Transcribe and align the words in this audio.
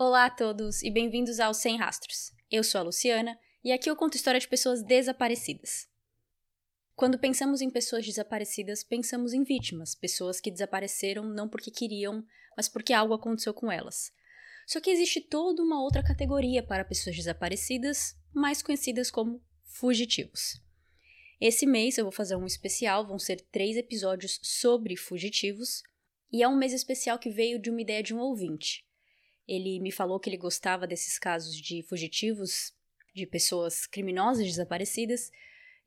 Olá 0.00 0.26
a 0.26 0.30
todos 0.30 0.80
e 0.84 0.92
bem-vindos 0.92 1.40
ao 1.40 1.52
Sem 1.52 1.76
Rastros. 1.76 2.30
Eu 2.48 2.62
sou 2.62 2.80
a 2.80 2.84
Luciana 2.84 3.36
e 3.64 3.72
aqui 3.72 3.90
eu 3.90 3.96
conto 3.96 4.14
história 4.14 4.38
de 4.38 4.46
pessoas 4.46 4.80
desaparecidas. 4.80 5.88
Quando 6.94 7.18
pensamos 7.18 7.60
em 7.60 7.68
pessoas 7.68 8.06
desaparecidas, 8.06 8.84
pensamos 8.84 9.32
em 9.32 9.42
vítimas, 9.42 9.96
pessoas 9.96 10.40
que 10.40 10.52
desapareceram 10.52 11.24
não 11.24 11.48
porque 11.48 11.72
queriam, 11.72 12.24
mas 12.56 12.68
porque 12.68 12.92
algo 12.92 13.12
aconteceu 13.12 13.52
com 13.52 13.72
elas. 13.72 14.12
Só 14.68 14.80
que 14.80 14.88
existe 14.88 15.20
toda 15.20 15.64
uma 15.64 15.82
outra 15.82 16.04
categoria 16.04 16.62
para 16.62 16.84
pessoas 16.84 17.16
desaparecidas, 17.16 18.14
mais 18.32 18.62
conhecidas 18.62 19.10
como 19.10 19.42
fugitivos. 19.64 20.62
Esse 21.40 21.66
mês 21.66 21.98
eu 21.98 22.04
vou 22.04 22.12
fazer 22.12 22.36
um 22.36 22.46
especial, 22.46 23.04
vão 23.04 23.18
ser 23.18 23.40
três 23.50 23.76
episódios 23.76 24.38
sobre 24.44 24.96
fugitivos, 24.96 25.82
e 26.30 26.40
é 26.40 26.46
um 26.46 26.56
mês 26.56 26.72
especial 26.72 27.18
que 27.18 27.30
veio 27.30 27.60
de 27.60 27.68
uma 27.68 27.80
ideia 27.80 28.00
de 28.00 28.14
um 28.14 28.20
ouvinte. 28.20 28.86
Ele 29.48 29.80
me 29.80 29.90
falou 29.90 30.20
que 30.20 30.28
ele 30.28 30.36
gostava 30.36 30.86
desses 30.86 31.18
casos 31.18 31.56
de 31.56 31.82
fugitivos, 31.82 32.72
de 33.14 33.26
pessoas 33.26 33.86
criminosas 33.86 34.44
desaparecidas, 34.46 35.30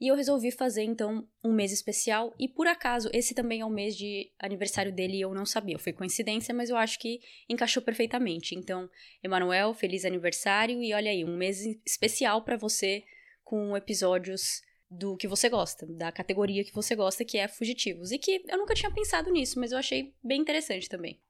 e 0.02 0.08
eu 0.08 0.16
resolvi 0.16 0.50
fazer 0.50 0.82
então 0.82 1.28
um 1.44 1.54
mês 1.54 1.72
especial. 1.72 2.34
E 2.40 2.48
por 2.48 2.66
acaso, 2.66 3.08
esse 3.14 3.36
também 3.36 3.62
é 3.62 3.66
o 3.66 3.70
mês 3.70 3.96
de 3.96 4.32
aniversário 4.40 4.92
dele 4.92 5.18
e 5.18 5.22
eu 5.22 5.32
não 5.32 5.46
sabia. 5.46 5.78
Foi 5.78 5.94
coincidência, 5.94 6.56
mas 6.56 6.72
eu 6.72 6.76
acho 6.76 6.98
que 6.98 7.22
encaixou 7.48 7.84
perfeitamente. 7.84 8.56
Então, 8.56 8.90
Emanuel, 9.24 9.76
feliz 9.76 10.04
aniversário 10.04 10.82
e 10.82 10.92
olha 10.92 11.12
aí, 11.12 11.24
um 11.24 11.38
mês 11.38 11.64
especial 11.86 12.42
para 12.42 12.58
você 12.58 13.04
com 13.44 13.78
episódios 13.78 14.64
do 14.90 15.16
que 15.16 15.28
você 15.28 15.48
gosta, 15.48 15.86
da 15.86 16.12
categoria 16.12 16.64
que 16.64 16.74
você 16.74 16.96
gosta, 16.96 17.24
que 17.24 17.38
é 17.38 17.48
fugitivos. 17.48 18.12
E 18.12 18.18
que 18.18 18.44
eu 18.48 18.58
nunca 18.58 18.74
tinha 18.74 18.92
pensado 18.92 19.32
nisso, 19.32 19.60
mas 19.60 19.72
eu 19.72 19.78
achei 19.78 20.16
bem 20.24 20.42
interessante 20.42 20.90
também. 20.90 21.22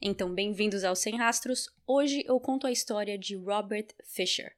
Então, 0.00 0.34
bem-vindos 0.34 0.84
ao 0.84 0.94
Sem 0.94 1.16
Rastros. 1.16 1.70
Hoje 1.86 2.22
eu 2.26 2.38
conto 2.38 2.66
a 2.66 2.70
história 2.70 3.18
de 3.18 3.34
Robert 3.34 3.86
Fisher. 4.04 4.52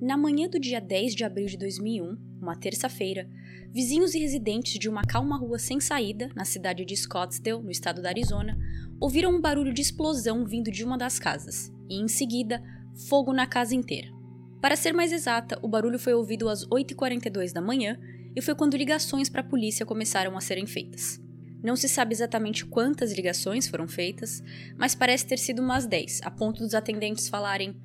Na 0.00 0.16
manhã 0.16 0.48
do 0.48 0.58
dia 0.58 0.80
10 0.80 1.14
de 1.14 1.22
abril 1.22 1.46
de 1.46 1.56
2001, 1.56 2.16
uma 2.40 2.58
terça-feira, 2.58 3.28
vizinhos 3.72 4.14
e 4.14 4.18
residentes 4.18 4.78
de 4.78 4.88
uma 4.88 5.02
calma 5.02 5.36
rua 5.36 5.58
sem 5.58 5.80
saída, 5.80 6.30
na 6.34 6.44
cidade 6.44 6.84
de 6.84 6.96
Scottsdale, 6.96 7.62
no 7.62 7.70
estado 7.70 8.02
da 8.02 8.08
Arizona, 8.08 8.58
ouviram 9.00 9.30
um 9.30 9.40
barulho 9.40 9.72
de 9.72 9.82
explosão 9.82 10.44
vindo 10.44 10.70
de 10.70 10.84
uma 10.84 10.98
das 10.98 11.18
casas, 11.18 11.72
e 11.88 12.00
em 12.00 12.08
seguida, 12.08 12.62
fogo 13.08 13.32
na 13.32 13.46
casa 13.46 13.74
inteira. 13.74 14.08
Para 14.60 14.76
ser 14.76 14.92
mais 14.92 15.12
exata, 15.12 15.58
o 15.62 15.68
barulho 15.68 15.98
foi 15.98 16.14
ouvido 16.14 16.48
às 16.48 16.66
8h42 16.66 17.52
da 17.52 17.60
manhã 17.60 17.98
e 18.34 18.42
foi 18.42 18.54
quando 18.54 18.76
ligações 18.76 19.28
para 19.28 19.40
a 19.40 19.44
polícia 19.44 19.86
começaram 19.86 20.36
a 20.36 20.40
serem 20.40 20.66
feitas. 20.66 21.20
Não 21.62 21.76
se 21.76 21.88
sabe 21.88 22.12
exatamente 22.12 22.64
quantas 22.66 23.12
ligações 23.12 23.68
foram 23.68 23.86
feitas, 23.86 24.42
mas 24.76 24.94
parece 24.94 25.26
ter 25.26 25.38
sido 25.38 25.62
umas 25.62 25.86
10, 25.86 26.20
a 26.24 26.30
ponto 26.30 26.62
dos 26.62 26.74
atendentes 26.74 27.28
falarem 27.28 27.76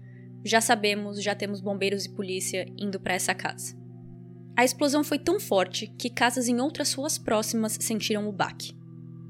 já 0.45 0.59
sabemos, 0.59 1.23
já 1.23 1.33
temos 1.33 1.61
bombeiros 1.61 2.05
e 2.05 2.09
polícia 2.09 2.65
indo 2.77 2.99
para 2.99 3.13
essa 3.13 3.33
casa. 3.33 3.82
A 4.55 4.63
explosão 4.63 5.03
foi 5.03 5.17
tão 5.17 5.39
forte 5.39 5.87
que 5.97 6.09
casas 6.09 6.47
em 6.47 6.59
outras 6.59 6.93
ruas 6.93 7.17
próximas 7.17 7.77
sentiram 7.81 8.27
o 8.27 8.31
baque. 8.31 8.73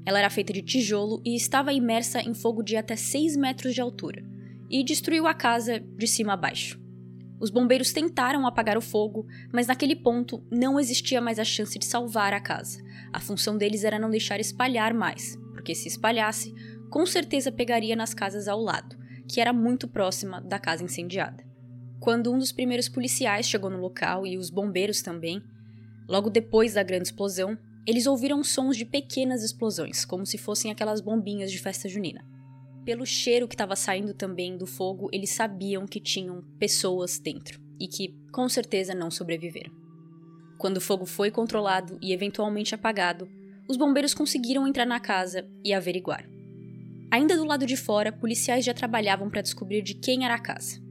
Ela 0.04 0.18
era 0.18 0.28
feita 0.28 0.52
de 0.52 0.60
tijolo 0.60 1.22
e 1.24 1.34
estava 1.34 1.72
imersa 1.72 2.20
em 2.20 2.34
fogo 2.34 2.62
de 2.62 2.76
até 2.76 2.94
6 2.94 3.36
metros 3.36 3.74
de 3.74 3.80
altura, 3.80 4.22
e 4.68 4.84
destruiu 4.84 5.26
a 5.26 5.32
casa 5.32 5.80
de 5.80 6.06
cima 6.06 6.34
a 6.34 6.36
baixo. 6.36 6.78
Os 7.40 7.50
bombeiros 7.50 7.92
tentaram 7.92 8.46
apagar 8.46 8.76
o 8.76 8.82
fogo, 8.82 9.26
mas 9.52 9.66
naquele 9.66 9.96
ponto 9.96 10.46
não 10.50 10.78
existia 10.78 11.20
mais 11.20 11.38
a 11.38 11.44
chance 11.44 11.78
de 11.78 11.84
salvar 11.86 12.32
a 12.32 12.40
casa. 12.40 12.82
A 13.12 13.20
função 13.20 13.56
deles 13.56 13.82
era 13.82 13.98
não 13.98 14.10
deixar 14.10 14.40
espalhar 14.40 14.92
mais, 14.92 15.36
porque 15.52 15.74
se 15.74 15.88
espalhasse, 15.88 16.54
com 16.90 17.04
certeza 17.06 17.50
pegaria 17.50 17.96
nas 17.96 18.12
casas 18.12 18.46
ao 18.46 18.60
lado, 18.60 18.96
que 19.26 19.40
era 19.40 19.52
muito 19.52 19.88
próxima 19.88 20.40
da 20.40 20.58
casa 20.58 20.84
incendiada. 20.84 21.44
Quando 22.00 22.32
um 22.32 22.38
dos 22.38 22.52
primeiros 22.52 22.88
policiais 22.88 23.46
chegou 23.46 23.70
no 23.70 23.80
local 23.80 24.26
e 24.26 24.36
os 24.36 24.50
bombeiros 24.50 25.02
também, 25.02 25.42
logo 26.08 26.28
depois 26.28 26.74
da 26.74 26.82
grande 26.82 27.08
explosão, 27.08 27.58
eles 27.86 28.06
ouviram 28.06 28.42
sons 28.42 28.76
de 28.76 28.84
pequenas 28.84 29.42
explosões, 29.42 30.04
como 30.04 30.24
se 30.24 30.38
fossem 30.38 30.70
aquelas 30.70 31.00
bombinhas 31.00 31.50
de 31.50 31.58
festa 31.58 31.88
junina. 31.88 32.24
Pelo 32.84 33.06
cheiro 33.06 33.48
que 33.48 33.54
estava 33.54 33.76
saindo 33.76 34.12
também 34.12 34.56
do 34.56 34.66
fogo, 34.66 35.08
eles 35.12 35.30
sabiam 35.30 35.86
que 35.86 36.00
tinham 36.00 36.42
pessoas 36.58 37.18
dentro 37.18 37.60
e 37.80 37.88
que 37.88 38.14
com 38.30 38.48
certeza 38.48 38.94
não 38.94 39.10
sobreviveram. 39.10 39.72
Quando 40.58 40.78
o 40.78 40.80
fogo 40.80 41.06
foi 41.06 41.30
controlado 41.30 41.98
e 42.00 42.12
eventualmente 42.12 42.74
apagado, 42.74 43.28
os 43.68 43.76
bombeiros 43.76 44.14
conseguiram 44.14 44.66
entrar 44.66 44.86
na 44.86 45.00
casa 45.00 45.46
e 45.64 45.72
averiguar. 45.72 46.28
Ainda 47.10 47.36
do 47.36 47.44
lado 47.44 47.66
de 47.66 47.76
fora, 47.76 48.12
policiais 48.12 48.64
já 48.64 48.74
trabalhavam 48.74 49.30
para 49.30 49.42
descobrir 49.42 49.82
de 49.82 49.94
quem 49.94 50.24
era 50.24 50.34
a 50.34 50.40
casa. 50.40 50.83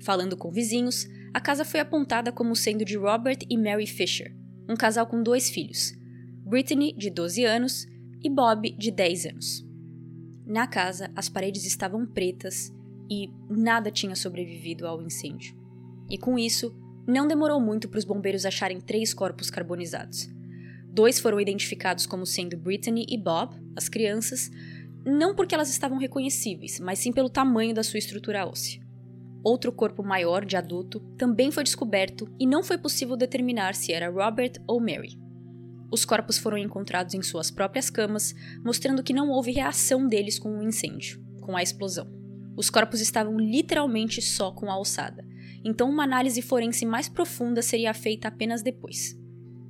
Falando 0.00 0.36
com 0.36 0.50
vizinhos, 0.50 1.06
a 1.32 1.40
casa 1.40 1.64
foi 1.64 1.80
apontada 1.80 2.32
como 2.32 2.56
sendo 2.56 2.84
de 2.84 2.96
Robert 2.96 3.38
e 3.48 3.56
Mary 3.56 3.86
Fisher, 3.86 4.34
um 4.68 4.74
casal 4.74 5.06
com 5.06 5.22
dois 5.22 5.50
filhos, 5.50 5.92
Brittany, 6.44 6.94
de 6.96 7.10
12 7.10 7.44
anos, 7.44 7.86
e 8.22 8.28
Bob, 8.28 8.70
de 8.76 8.90
10 8.90 9.26
anos. 9.26 9.66
Na 10.46 10.66
casa, 10.66 11.10
as 11.14 11.28
paredes 11.28 11.64
estavam 11.64 12.04
pretas 12.04 12.72
e 13.10 13.30
nada 13.48 13.90
tinha 13.90 14.16
sobrevivido 14.16 14.86
ao 14.86 15.00
incêndio. 15.00 15.56
E 16.08 16.18
com 16.18 16.38
isso, 16.38 16.74
não 17.06 17.28
demorou 17.28 17.60
muito 17.60 17.88
para 17.88 17.98
os 17.98 18.04
bombeiros 18.04 18.44
acharem 18.44 18.80
três 18.80 19.14
corpos 19.14 19.50
carbonizados. 19.50 20.28
Dois 20.92 21.20
foram 21.20 21.40
identificados 21.40 22.04
como 22.04 22.26
sendo 22.26 22.56
Brittany 22.56 23.06
e 23.08 23.16
Bob, 23.16 23.54
as 23.76 23.88
crianças, 23.88 24.50
não 25.04 25.34
porque 25.34 25.54
elas 25.54 25.70
estavam 25.70 25.98
reconhecíveis, 25.98 26.80
mas 26.80 26.98
sim 26.98 27.12
pelo 27.12 27.30
tamanho 27.30 27.74
da 27.74 27.82
sua 27.82 27.98
estrutura 27.98 28.46
óssea. 28.46 28.82
Outro 29.42 29.72
corpo 29.72 30.02
maior, 30.02 30.44
de 30.44 30.56
adulto, 30.56 31.00
também 31.16 31.50
foi 31.50 31.64
descoberto 31.64 32.28
e 32.38 32.46
não 32.46 32.62
foi 32.62 32.76
possível 32.76 33.16
determinar 33.16 33.74
se 33.74 33.92
era 33.92 34.10
Robert 34.10 34.52
ou 34.66 34.80
Mary. 34.80 35.18
Os 35.90 36.04
corpos 36.04 36.38
foram 36.38 36.58
encontrados 36.58 37.14
em 37.14 37.22
suas 37.22 37.50
próprias 37.50 37.90
camas, 37.90 38.34
mostrando 38.64 39.02
que 39.02 39.12
não 39.12 39.30
houve 39.30 39.50
reação 39.50 40.06
deles 40.06 40.38
com 40.38 40.58
o 40.58 40.62
incêndio, 40.62 41.20
com 41.40 41.56
a 41.56 41.62
explosão. 41.62 42.06
Os 42.56 42.68
corpos 42.68 43.00
estavam 43.00 43.38
literalmente 43.38 44.20
só 44.20 44.52
com 44.52 44.70
a 44.70 44.74
alçada, 44.74 45.26
então 45.64 45.88
uma 45.88 46.04
análise 46.04 46.42
forense 46.42 46.84
mais 46.84 47.08
profunda 47.08 47.62
seria 47.62 47.94
feita 47.94 48.28
apenas 48.28 48.62
depois. 48.62 49.18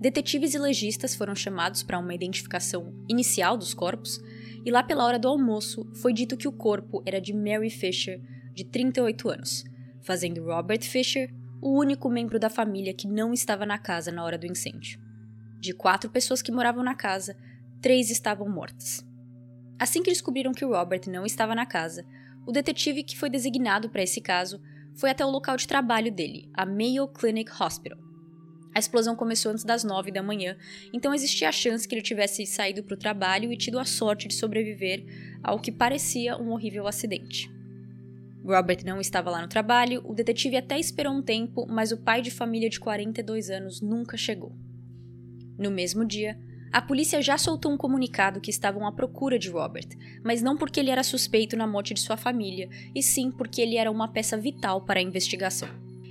Detetives 0.00 0.54
e 0.54 0.58
legistas 0.58 1.14
foram 1.14 1.34
chamados 1.34 1.82
para 1.82 1.98
uma 1.98 2.14
identificação 2.14 2.92
inicial 3.08 3.56
dos 3.56 3.72
corpos, 3.72 4.18
e 4.64 4.70
lá 4.70 4.82
pela 4.82 5.04
hora 5.04 5.18
do 5.18 5.28
almoço 5.28 5.88
foi 5.94 6.12
dito 6.12 6.36
que 6.36 6.48
o 6.48 6.52
corpo 6.52 7.02
era 7.06 7.20
de 7.20 7.32
Mary 7.32 7.70
Fisher, 7.70 8.20
de 8.60 8.64
38 8.64 9.30
anos, 9.30 9.64
fazendo 10.02 10.44
Robert 10.44 10.82
Fisher 10.82 11.32
o 11.62 11.78
único 11.78 12.10
membro 12.10 12.38
da 12.38 12.50
família 12.50 12.92
que 12.92 13.06
não 13.06 13.32
estava 13.32 13.64
na 13.64 13.78
casa 13.78 14.12
na 14.12 14.22
hora 14.22 14.36
do 14.36 14.46
incêndio. 14.46 15.00
De 15.58 15.72
quatro 15.72 16.10
pessoas 16.10 16.42
que 16.42 16.52
moravam 16.52 16.84
na 16.84 16.94
casa, 16.94 17.36
três 17.80 18.10
estavam 18.10 18.48
mortas. 18.48 19.02
Assim 19.78 20.02
que 20.02 20.10
descobriram 20.10 20.52
que 20.52 20.64
Robert 20.64 21.02
não 21.08 21.24
estava 21.24 21.54
na 21.54 21.64
casa, 21.64 22.04
o 22.46 22.52
detetive 22.52 23.02
que 23.02 23.16
foi 23.16 23.30
designado 23.30 23.88
para 23.88 24.02
esse 24.02 24.20
caso 24.20 24.60
foi 24.94 25.08
até 25.08 25.24
o 25.24 25.30
local 25.30 25.56
de 25.56 25.66
trabalho 25.66 26.12
dele, 26.12 26.50
a 26.52 26.66
Mayo 26.66 27.08
Clinic 27.08 27.50
Hospital, 27.62 27.98
a 28.72 28.78
explosão 28.78 29.16
começou 29.16 29.50
antes 29.50 29.64
das 29.64 29.82
nove 29.82 30.12
da 30.12 30.22
manhã, 30.22 30.56
então 30.92 31.12
existia 31.12 31.48
a 31.48 31.52
chance 31.52 31.88
que 31.88 31.94
ele 31.94 32.02
tivesse 32.02 32.46
saído 32.46 32.84
para 32.84 32.94
o 32.94 32.98
trabalho 32.98 33.52
e 33.52 33.56
tido 33.56 33.78
a 33.80 33.84
sorte 33.84 34.28
de 34.28 34.34
sobreviver 34.34 35.04
ao 35.42 35.58
que 35.58 35.72
parecia 35.72 36.36
um 36.36 36.52
horrível 36.52 36.86
acidente. 36.86 37.50
Robert 38.50 38.84
não 38.84 39.00
estava 39.00 39.30
lá 39.30 39.40
no 39.40 39.48
trabalho, 39.48 40.02
o 40.04 40.14
detetive 40.14 40.56
até 40.56 40.78
esperou 40.78 41.12
um 41.12 41.22
tempo, 41.22 41.66
mas 41.68 41.92
o 41.92 41.96
pai 41.96 42.20
de 42.20 42.30
família 42.30 42.68
de 42.68 42.78
42 42.78 43.50
anos 43.50 43.80
nunca 43.80 44.16
chegou. 44.16 44.52
No 45.58 45.70
mesmo 45.70 46.04
dia, 46.04 46.38
a 46.72 46.80
polícia 46.80 47.20
já 47.20 47.36
soltou 47.36 47.72
um 47.72 47.76
comunicado 47.76 48.40
que 48.40 48.50
estavam 48.50 48.86
à 48.86 48.92
procura 48.92 49.38
de 49.38 49.50
Robert, 49.50 49.88
mas 50.24 50.40
não 50.40 50.56
porque 50.56 50.78
ele 50.78 50.90
era 50.90 51.02
suspeito 51.02 51.56
na 51.56 51.66
morte 51.66 51.94
de 51.94 52.00
sua 52.00 52.16
família, 52.16 52.68
e 52.94 53.02
sim 53.02 53.30
porque 53.30 53.60
ele 53.60 53.76
era 53.76 53.90
uma 53.90 54.08
peça 54.08 54.36
vital 54.36 54.80
para 54.80 55.00
a 55.00 55.02
investigação. 55.02 55.68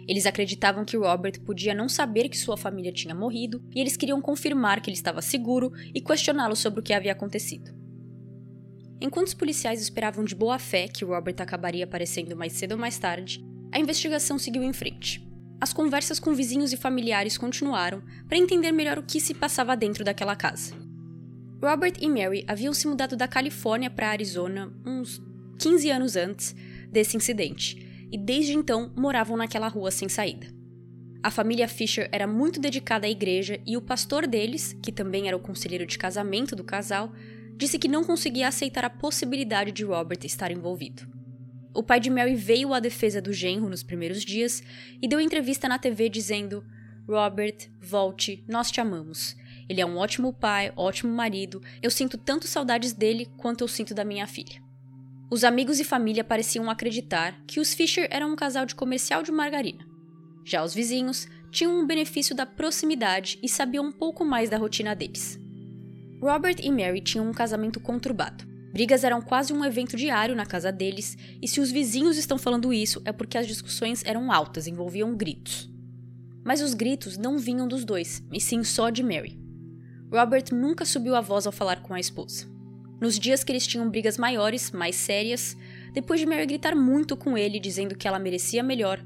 Eles 0.07 0.25
acreditavam 0.25 0.83
que 0.83 0.97
Robert 0.97 1.39
podia 1.41 1.73
não 1.73 1.87
saber 1.87 2.27
que 2.29 2.37
sua 2.37 2.57
família 2.57 2.91
tinha 2.91 3.13
morrido 3.13 3.63
e 3.73 3.79
eles 3.79 3.95
queriam 3.95 4.19
confirmar 4.19 4.81
que 4.81 4.89
ele 4.89 4.97
estava 4.97 5.21
seguro 5.21 5.71
e 5.93 6.01
questioná-lo 6.01 6.55
sobre 6.55 6.79
o 6.79 6.83
que 6.83 6.93
havia 6.93 7.11
acontecido. 7.11 7.78
Enquanto 9.01 9.27
os 9.27 9.33
policiais 9.33 9.81
esperavam 9.81 10.25
de 10.25 10.35
boa 10.35 10.59
fé 10.59 10.87
que 10.87 11.05
Robert 11.05 11.35
acabaria 11.39 11.85
aparecendo 11.85 12.35
mais 12.35 12.53
cedo 12.53 12.73
ou 12.73 12.77
mais 12.77 12.97
tarde, 12.97 13.43
a 13.71 13.79
investigação 13.79 14.37
seguiu 14.37 14.63
em 14.63 14.73
frente. 14.73 15.25
As 15.61 15.71
conversas 15.71 16.19
com 16.19 16.33
vizinhos 16.33 16.73
e 16.73 16.77
familiares 16.77 17.37
continuaram 17.37 18.01
para 18.27 18.37
entender 18.37 18.71
melhor 18.71 18.97
o 18.97 19.03
que 19.03 19.19
se 19.19 19.33
passava 19.33 19.75
dentro 19.75 20.03
daquela 20.03 20.35
casa. 20.35 20.73
Robert 21.61 21.93
e 21.99 22.09
Mary 22.09 22.45
haviam 22.47 22.73
se 22.73 22.87
mudado 22.87 23.15
da 23.17 23.27
Califórnia 23.27 23.89
para 23.89 24.09
Arizona 24.09 24.73
uns 24.85 25.21
15 25.59 25.89
anos 25.91 26.15
antes 26.15 26.55
desse 26.89 27.17
incidente, 27.17 28.07
e 28.11 28.17
desde 28.17 28.53
então 28.53 28.91
moravam 28.95 29.37
naquela 29.37 29.67
rua 29.67 29.91
sem 29.91 30.07
saída. 30.07 30.47
A 31.21 31.29
família 31.29 31.67
Fisher 31.67 32.07
era 32.13 32.25
muito 32.25 32.61
dedicada 32.61 33.05
à 33.05 33.09
igreja 33.09 33.59
e 33.67 33.75
o 33.75 33.81
pastor 33.81 34.25
deles, 34.25 34.73
que 34.81 34.91
também 34.91 35.27
era 35.27 35.35
o 35.35 35.41
conselheiro 35.41 35.85
de 35.85 35.97
casamento 35.97 36.55
do 36.55 36.63
casal, 36.63 37.11
disse 37.59 37.77
que 37.77 37.89
não 37.89 38.05
conseguia 38.05 38.47
aceitar 38.47 38.85
a 38.85 38.89
possibilidade 38.89 39.73
de 39.73 39.83
Robert 39.83 40.19
estar 40.23 40.49
envolvido. 40.49 41.05
O 41.73 41.83
pai 41.83 41.99
de 41.99 42.09
Mary 42.09 42.33
veio 42.33 42.73
à 42.73 42.79
defesa 42.79 43.21
do 43.21 43.33
genro 43.33 43.67
nos 43.67 43.83
primeiros 43.83 44.23
dias 44.23 44.63
e 45.01 45.07
deu 45.09 45.19
entrevista 45.19 45.67
na 45.67 45.77
TV 45.77 46.07
dizendo: 46.07 46.63
Robert, 47.05 47.69
volte, 47.81 48.45
nós 48.47 48.71
te 48.71 48.79
amamos. 48.79 49.35
Ele 49.67 49.81
é 49.81 49.85
um 49.85 49.97
ótimo 49.97 50.31
pai, 50.31 50.71
ótimo 50.73 51.13
marido. 51.13 51.61
Eu 51.83 51.91
sinto 51.91 52.17
tanto 52.17 52.47
saudades 52.47 52.93
dele 52.93 53.27
quanto 53.35 53.61
eu 53.61 53.67
sinto 53.67 53.93
da 53.93 54.05
minha 54.05 54.25
filha. 54.25 54.63
Os 55.29 55.43
amigos 55.43 55.81
e 55.81 55.83
família 55.83 56.23
pareciam 56.23 56.69
acreditar 56.69 57.43
que 57.45 57.59
os 57.59 57.73
Fisher 57.73 58.07
eram 58.09 58.31
um 58.31 58.37
casal 58.37 58.65
de 58.65 58.73
comercial 58.73 59.21
de 59.21 59.33
margarina. 59.33 59.85
Já 60.45 60.63
os 60.63 60.73
vizinhos 60.73 61.27
tinham 61.51 61.77
um 61.77 61.85
benefício 61.85 62.33
da 62.33 62.45
proximidade 62.45 63.37
e 63.43 63.49
sabiam 63.49 63.85
um 63.85 63.91
pouco 63.91 64.23
mais 64.23 64.49
da 64.49 64.57
rotina 64.57 64.95
deles. 64.95 65.38
Robert 66.21 66.57
e 66.61 66.69
Mary 66.69 66.99
tinham 66.99 67.29
um 67.29 67.33
casamento 67.33 67.79
conturbado. 67.79 68.45
Brigas 68.73 69.03
eram 69.03 69.21
quase 69.21 69.53
um 69.53 69.63
evento 69.63 69.95
diário 69.95 70.35
na 70.35 70.45
casa 70.45 70.71
deles, 70.71 71.17
e 71.41 71.47
se 71.47 71.59
os 71.59 71.71
vizinhos 71.71 72.17
estão 72.17 72.37
falando 72.37 72.73
isso 72.73 73.01
é 73.05 73.11
porque 73.11 73.37
as 73.37 73.47
discussões 73.47 74.03
eram 74.05 74.31
altas, 74.31 74.67
envolviam 74.67 75.15
gritos. 75.15 75.69
Mas 76.43 76.61
os 76.61 76.73
gritos 76.73 77.17
não 77.17 77.37
vinham 77.37 77.67
dos 77.67 77.85
dois, 77.85 78.21
e 78.31 78.39
sim 78.39 78.63
só 78.63 78.89
de 78.89 79.01
Mary. 79.01 79.39
Robert 80.11 80.45
nunca 80.51 80.85
subiu 80.85 81.15
a 81.15 81.21
voz 81.21 81.45
ao 81.47 81.53
falar 81.53 81.81
com 81.81 81.93
a 81.93 81.99
esposa. 81.99 82.45
Nos 82.99 83.17
dias 83.17 83.43
que 83.43 83.51
eles 83.51 83.65
tinham 83.65 83.89
brigas 83.89 84.17
maiores, 84.17 84.71
mais 84.71 84.95
sérias, 84.95 85.55
depois 85.93 86.19
de 86.19 86.25
Mary 86.25 86.45
gritar 86.45 86.75
muito 86.75 87.15
com 87.15 87.37
ele 87.37 87.59
dizendo 87.59 87.95
que 87.95 88.07
ela 88.07 88.19
merecia 88.19 88.61
melhor, 88.61 89.03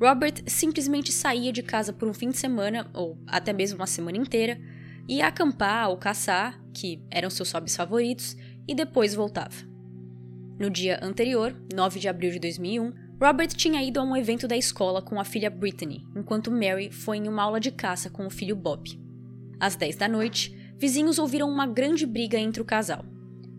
Robert 0.00 0.42
simplesmente 0.46 1.12
saía 1.12 1.52
de 1.52 1.62
casa 1.62 1.92
por 1.92 2.08
um 2.08 2.14
fim 2.14 2.30
de 2.30 2.38
semana, 2.38 2.90
ou 2.92 3.18
até 3.26 3.52
mesmo 3.52 3.78
uma 3.78 3.86
semana 3.86 4.18
inteira, 4.18 4.58
ia 5.08 5.26
acampar 5.26 5.88
ou 5.90 5.96
caçar, 5.96 6.60
que 6.72 7.00
eram 7.10 7.30
seus 7.30 7.52
hobbies 7.52 7.76
favoritos, 7.76 8.36
e 8.66 8.74
depois 8.74 9.14
voltava. 9.14 9.54
No 10.58 10.70
dia 10.70 10.98
anterior, 11.02 11.54
9 11.74 12.00
de 12.00 12.08
abril 12.08 12.30
de 12.30 12.38
2001, 12.38 12.92
Robert 13.20 13.48
tinha 13.48 13.82
ido 13.82 14.00
a 14.00 14.02
um 14.02 14.16
evento 14.16 14.46
da 14.48 14.56
escola 14.56 15.00
com 15.00 15.20
a 15.20 15.24
filha 15.24 15.48
Brittany, 15.48 16.06
enquanto 16.14 16.50
Mary 16.50 16.90
foi 16.90 17.18
em 17.18 17.28
uma 17.28 17.42
aula 17.42 17.60
de 17.60 17.70
caça 17.70 18.10
com 18.10 18.26
o 18.26 18.30
filho 18.30 18.56
Bob. 18.56 19.00
Às 19.60 19.76
10 19.76 19.96
da 19.96 20.08
noite, 20.08 20.54
vizinhos 20.78 21.18
ouviram 21.18 21.48
uma 21.48 21.66
grande 21.66 22.04
briga 22.04 22.38
entre 22.38 22.60
o 22.60 22.64
casal. 22.64 23.04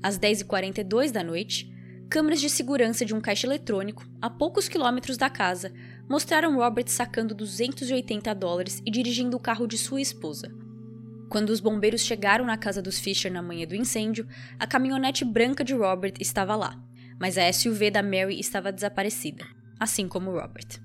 Às 0.04 0.20
10h42 0.20 1.12
da 1.12 1.24
noite, 1.24 1.72
câmeras 2.10 2.40
de 2.40 2.50
segurança 2.50 3.04
de 3.04 3.16
um 3.16 3.22
caixa 3.22 3.48
eletrônico, 3.48 4.08
a 4.22 4.30
poucos 4.30 4.68
quilômetros 4.68 5.18
da 5.18 5.30
casa, 5.30 5.74
mostraram 6.08 6.56
Robert 6.56 6.88
sacando 6.88 7.34
280 7.34 8.34
dólares 8.36 8.82
e 8.86 8.92
dirigindo 8.92 9.38
o 9.38 9.40
carro 9.40 9.68
de 9.68 9.78
sua 9.78 10.02
esposa, 10.02 10.52
quando 11.30 11.50
os 11.50 11.60
bombeiros 11.60 12.02
chegaram 12.02 12.46
na 12.46 12.58
casa 12.58 12.82
dos 12.82 13.00
Fisher 13.00 13.32
na 13.32 13.42
manhã 13.42 13.68
do 13.68 13.76
incêndio, 13.76 14.28
a 14.58 14.66
caminhonete 14.66 15.26
branca 15.26 15.64
de 15.64 15.74
Robert 15.74 16.14
estava 16.20 16.56
lá, 16.56 16.82
mas 17.20 17.38
a 17.38 17.52
SUV 17.52 17.92
da 17.92 18.02
Mary 18.02 18.40
estava 18.40 18.72
desaparecida, 18.72 19.46
assim 19.80 20.08
como 20.08 20.32
Robert. 20.32 20.80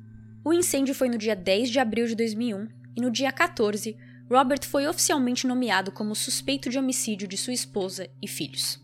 O 0.45 0.53
incêndio 0.53 0.95
foi 0.95 1.09
no 1.09 1.17
dia 1.17 1.37
10 1.37 1.71
de 1.71 1.79
abril 1.79 2.07
de 2.07 2.17
2001 2.17 2.69
e 2.97 3.01
no 3.01 3.11
dia 3.11 3.31
14, 3.31 3.97
Robert 4.29 4.65
foi 4.65 4.87
oficialmente 4.89 5.47
nomeado 5.47 5.93
como 5.93 6.15
suspeito 6.15 6.69
de 6.69 6.79
homicídio 6.79 7.29
de 7.29 7.37
sua 7.37 7.53
esposa 7.53 8.09
e 8.21 8.27
filhos. 8.27 8.81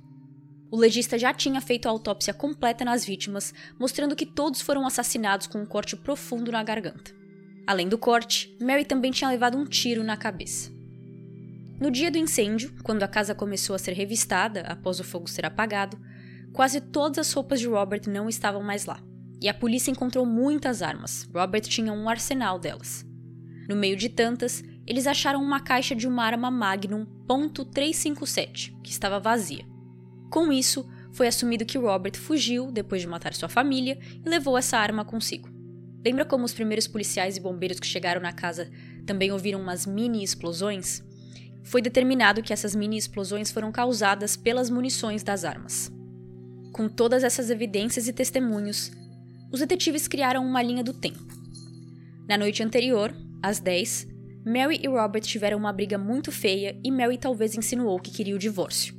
O 0.70 0.76
legista 0.76 1.18
já 1.18 1.32
tinha 1.32 1.60
feito 1.60 1.86
a 1.86 1.90
autópsia 1.90 2.34
completa 2.34 2.84
nas 2.84 3.04
vítimas, 3.04 3.54
mostrando 3.78 4.14
que 4.14 4.26
todos 4.26 4.60
foram 4.60 4.86
assassinados 4.86 5.46
com 5.46 5.58
um 5.58 5.66
corte 5.66 5.96
profundo 5.96 6.52
na 6.52 6.62
garganta. 6.62 7.10
Além 7.66 7.88
do 7.88 7.98
corte, 7.98 8.54
Mary 8.60 8.84
também 8.84 9.10
tinha 9.10 9.30
levado 9.30 9.56
um 9.56 9.64
tiro 9.64 10.04
na 10.04 10.16
cabeça. 10.16 10.77
No 11.80 11.92
dia 11.92 12.10
do 12.10 12.18
incêndio, 12.18 12.74
quando 12.82 13.04
a 13.04 13.08
casa 13.08 13.36
começou 13.36 13.76
a 13.76 13.78
ser 13.78 13.92
revistada 13.92 14.62
após 14.62 14.98
o 14.98 15.04
fogo 15.04 15.30
ser 15.30 15.46
apagado, 15.46 15.96
quase 16.52 16.80
todas 16.80 17.18
as 17.18 17.32
roupas 17.32 17.60
de 17.60 17.68
Robert 17.68 18.02
não 18.08 18.28
estavam 18.28 18.62
mais 18.62 18.84
lá. 18.84 19.00
E 19.40 19.48
a 19.48 19.54
polícia 19.54 19.92
encontrou 19.92 20.26
muitas 20.26 20.82
armas. 20.82 21.28
Robert 21.32 21.62
tinha 21.62 21.92
um 21.92 22.08
arsenal 22.08 22.58
delas. 22.58 23.06
No 23.68 23.76
meio 23.76 23.96
de 23.96 24.08
tantas, 24.08 24.64
eles 24.84 25.06
acharam 25.06 25.40
uma 25.40 25.60
caixa 25.60 25.94
de 25.94 26.08
uma 26.08 26.24
arma 26.24 26.50
Magnum 26.50 27.06
.357, 27.28 28.72
que 28.82 28.90
estava 28.90 29.20
vazia. 29.20 29.64
Com 30.30 30.52
isso, 30.52 30.84
foi 31.12 31.28
assumido 31.28 31.64
que 31.64 31.78
Robert 31.78 32.16
fugiu 32.16 32.72
depois 32.72 33.02
de 33.02 33.08
matar 33.08 33.34
sua 33.34 33.48
família 33.48 33.98
e 34.24 34.28
levou 34.28 34.58
essa 34.58 34.78
arma 34.78 35.04
consigo. 35.04 35.48
Lembra 36.04 36.24
como 36.24 36.44
os 36.44 36.54
primeiros 36.54 36.88
policiais 36.88 37.36
e 37.36 37.40
bombeiros 37.40 37.78
que 37.78 37.86
chegaram 37.86 38.20
na 38.20 38.32
casa 38.32 38.68
também 39.06 39.30
ouviram 39.30 39.60
umas 39.60 39.86
mini 39.86 40.24
explosões? 40.24 41.06
Foi 41.68 41.82
determinado 41.82 42.42
que 42.42 42.52
essas 42.52 42.74
mini 42.74 42.96
explosões 42.96 43.50
foram 43.50 43.70
causadas 43.70 44.36
pelas 44.36 44.70
munições 44.70 45.22
das 45.22 45.44
armas. 45.44 45.92
Com 46.72 46.88
todas 46.88 47.22
essas 47.22 47.50
evidências 47.50 48.08
e 48.08 48.12
testemunhos, 48.12 48.90
os 49.52 49.60
detetives 49.60 50.08
criaram 50.08 50.44
uma 50.46 50.62
linha 50.62 50.82
do 50.82 50.94
tempo. 50.94 51.26
Na 52.26 52.38
noite 52.38 52.62
anterior, 52.62 53.14
às 53.42 53.60
10, 53.60 54.08
Mary 54.46 54.80
e 54.82 54.88
Robert 54.88 55.22
tiveram 55.22 55.58
uma 55.58 55.72
briga 55.72 55.98
muito 55.98 56.32
feia 56.32 56.74
e 56.82 56.90
Mary 56.90 57.18
talvez 57.18 57.54
insinuou 57.54 58.00
que 58.00 58.10
queria 58.10 58.34
o 58.34 58.38
divórcio. 58.38 58.94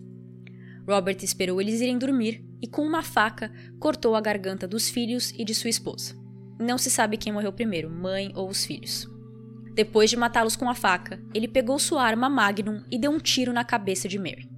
Robert 0.88 1.18
esperou 1.24 1.60
eles 1.60 1.81
irem 1.81 1.98
dormir 1.98 2.45
e, 2.62 2.68
com 2.68 2.83
uma 2.83 3.01
faca, 3.01 3.51
cortou 3.80 4.16
a 4.16 4.21
garganta 4.21 4.68
dos 4.68 4.89
filhos 4.89 5.31
e 5.36 5.44
de 5.44 5.56
sua 5.56 5.71
esposa. 5.71 6.16
Não 6.60 6.77
se 6.77 6.92
sabe 6.92 7.18
quem 7.18 7.33
morreu 7.33 7.51
primeiro, 7.51 7.89
mãe 7.89 8.31
ou 8.36 8.48
os 8.48 8.63
filhos. 8.63 9.07
Depois 9.79 10.09
de 10.09 10.17
matá-los 10.17 10.57
com 10.57 10.69
a 10.69 10.75
faca, 10.75 11.23
ele 11.33 11.47
pegou 11.47 11.79
sua 11.79 12.03
arma 12.03 12.27
Magnum 12.27 12.83
e 12.91 12.99
deu 12.99 13.11
um 13.11 13.17
tiro 13.17 13.53
na 13.53 13.63
cabeça 13.63 14.09
de 14.09 14.19
Mary. 14.19 14.51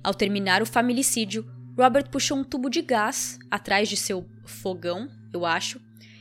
Ao 0.00 0.14
terminar 0.14 0.62
o 0.62 0.66
familicídio, 0.66 1.44
Robert 1.76 2.08
puxou 2.08 2.38
um 2.38 2.44
tubo 2.44 2.70
de 2.70 2.80
gás 2.80 3.36
atrás 3.50 3.88
de 3.88 3.96
seu 3.96 4.24
fogão, 4.44 5.10
eu 5.32 5.44
acho, 5.44 5.80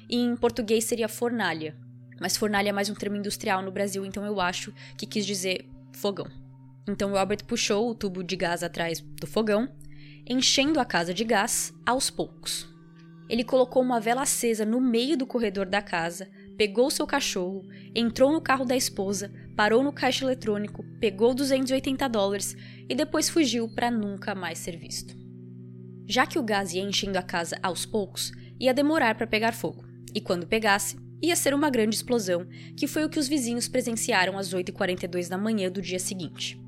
e 0.09 0.17
em 0.17 0.35
português 0.35 0.85
seria 0.85 1.07
fornalha. 1.07 1.77
Mas 2.19 2.35
fornalha 2.35 2.69
é 2.69 2.71
mais 2.71 2.89
um 2.89 2.95
termo 2.95 3.17
industrial 3.17 3.61
no 3.61 3.69
Brasil, 3.71 4.03
então 4.03 4.25
eu 4.25 4.41
acho 4.41 4.73
que 4.97 5.05
quis 5.05 5.27
dizer 5.27 5.69
fogão. 5.93 6.25
Então 6.87 7.11
Robert 7.11 7.45
puxou 7.45 7.87
o 7.87 7.93
tubo 7.93 8.23
de 8.23 8.35
gás 8.35 8.63
atrás 8.63 8.99
do 8.99 9.27
fogão, 9.27 9.69
enchendo 10.27 10.79
a 10.79 10.85
casa 10.85 11.13
de 11.13 11.23
gás 11.23 11.71
aos 11.85 12.09
poucos. 12.09 12.67
Ele 13.29 13.43
colocou 13.43 13.83
uma 13.83 13.99
vela 13.99 14.23
acesa 14.23 14.65
no 14.65 14.81
meio 14.81 15.15
do 15.15 15.27
corredor 15.27 15.67
da 15.67 15.83
casa, 15.83 16.27
pegou 16.59 16.91
seu 16.91 17.07
cachorro, 17.07 17.65
entrou 17.95 18.33
no 18.33 18.41
carro 18.41 18.65
da 18.65 18.75
esposa, 18.75 19.31
parou 19.55 19.81
no 19.81 19.93
caixa 19.93 20.25
eletrônico, 20.25 20.83
pegou 20.99 21.33
280 21.33 22.05
dólares 22.09 22.53
e 22.89 22.93
depois 22.93 23.29
fugiu 23.29 23.69
para 23.69 23.89
nunca 23.89 24.35
mais 24.35 24.59
ser 24.59 24.75
visto. 24.75 25.15
Já 26.05 26.27
que 26.27 26.37
o 26.37 26.43
gás 26.43 26.73
ia 26.73 26.81
enchendo 26.81 27.17
a 27.17 27.21
casa 27.21 27.57
aos 27.63 27.85
poucos, 27.85 28.33
ia 28.59 28.73
demorar 28.73 29.15
para 29.15 29.25
pegar 29.25 29.53
fogo, 29.53 29.85
e 30.13 30.19
quando 30.19 30.47
pegasse, 30.47 30.97
ia 31.21 31.35
ser 31.37 31.53
uma 31.53 31.69
grande 31.69 31.95
explosão, 31.95 32.45
que 32.75 32.87
foi 32.87 33.05
o 33.05 33.09
que 33.09 33.19
os 33.19 33.29
vizinhos 33.29 33.69
presenciaram 33.69 34.37
às 34.37 34.53
8h42 34.53 35.29
da 35.29 35.37
manhã 35.37 35.71
do 35.71 35.81
dia 35.81 35.97
seguinte. 35.97 36.59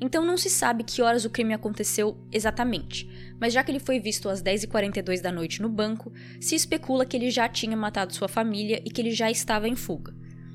Então 0.00 0.24
não 0.24 0.36
se 0.36 0.48
sabe 0.48 0.82
que 0.82 1.02
horas 1.02 1.24
o 1.24 1.30
crime 1.30 1.52
aconteceu 1.52 2.16
exatamente, 2.32 3.08
mas 3.38 3.52
já 3.52 3.62
que 3.62 3.70
ele 3.70 3.78
foi 3.78 4.00
visto 4.00 4.28
às 4.30 4.42
10h42 4.42 5.20
da 5.20 5.30
noite 5.30 5.60
no 5.60 5.68
banco, 5.68 6.10
se 6.40 6.54
especula 6.54 7.04
que 7.04 7.16
ele 7.16 7.30
já 7.30 7.48
tinha 7.48 7.76
matado 7.76 8.14
sua 8.14 8.28
família 8.28 8.80
e 8.84 8.90
que 8.90 9.00
ele 9.00 9.10
já 9.10 9.30
estava 9.30 9.68
em 9.68 9.76
fuga. 9.76 10.14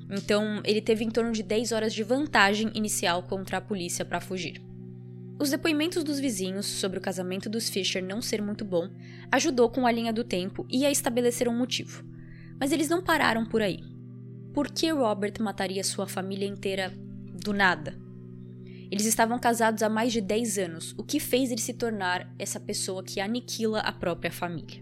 Então 0.09 0.61
ele 0.63 0.81
teve 0.81 1.03
em 1.03 1.11
torno 1.11 1.31
de 1.31 1.43
10 1.43 1.71
horas 1.71 1.93
de 1.93 2.03
vantagem 2.03 2.71
inicial 2.73 3.23
contra 3.23 3.57
a 3.57 3.61
polícia 3.61 4.03
para 4.03 4.19
fugir. 4.19 4.61
Os 5.37 5.51
depoimentos 5.51 6.03
dos 6.03 6.19
vizinhos 6.19 6.65
sobre 6.65 6.97
o 6.97 7.01
casamento 7.01 7.49
dos 7.49 7.69
Fisher 7.69 8.03
não 8.03 8.21
ser 8.21 8.41
muito 8.41 8.63
bom 8.63 8.89
ajudou 9.31 9.69
com 9.69 9.85
a 9.85 9.91
linha 9.91 10.13
do 10.13 10.23
tempo 10.23 10.65
e 10.69 10.85
a 10.85 10.91
estabelecer 10.91 11.47
um 11.47 11.57
motivo. 11.57 12.03
Mas 12.59 12.71
eles 12.71 12.87
não 12.87 13.03
pararam 13.03 13.45
por 13.45 13.61
aí. 13.61 13.83
Por 14.53 14.71
que 14.71 14.89
Robert 14.89 15.33
mataria 15.41 15.83
sua 15.83 16.07
família 16.07 16.47
inteira 16.47 16.93
do 17.43 17.51
nada? 17.51 18.04
Eles 18.95 19.07
estavam 19.07 19.37
casados 19.37 19.83
há 19.83 19.89
mais 19.89 20.13
de 20.13 20.21
10 20.21 20.57
anos, 20.57 20.95
o 20.97 21.03
que 21.03 21.19
fez 21.19 21.51
ele 21.51 21.59
se 21.59 21.73
tornar 21.73 22.33
essa 22.39 22.61
pessoa 22.61 23.03
que 23.03 23.19
aniquila 23.19 23.81
a 23.81 23.91
própria 23.91 24.31
família. 24.31 24.81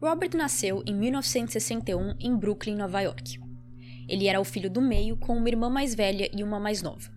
Robert 0.00 0.36
nasceu 0.36 0.84
em 0.86 0.94
1961 0.94 2.14
em 2.20 2.36
Brooklyn, 2.36 2.76
Nova 2.76 3.00
York. 3.00 3.40
Ele 4.08 4.28
era 4.28 4.40
o 4.40 4.44
filho 4.44 4.70
do 4.70 4.80
meio, 4.80 5.16
com 5.16 5.36
uma 5.36 5.48
irmã 5.48 5.68
mais 5.68 5.96
velha 5.96 6.30
e 6.32 6.44
uma 6.44 6.60
mais 6.60 6.80
nova. 6.80 7.10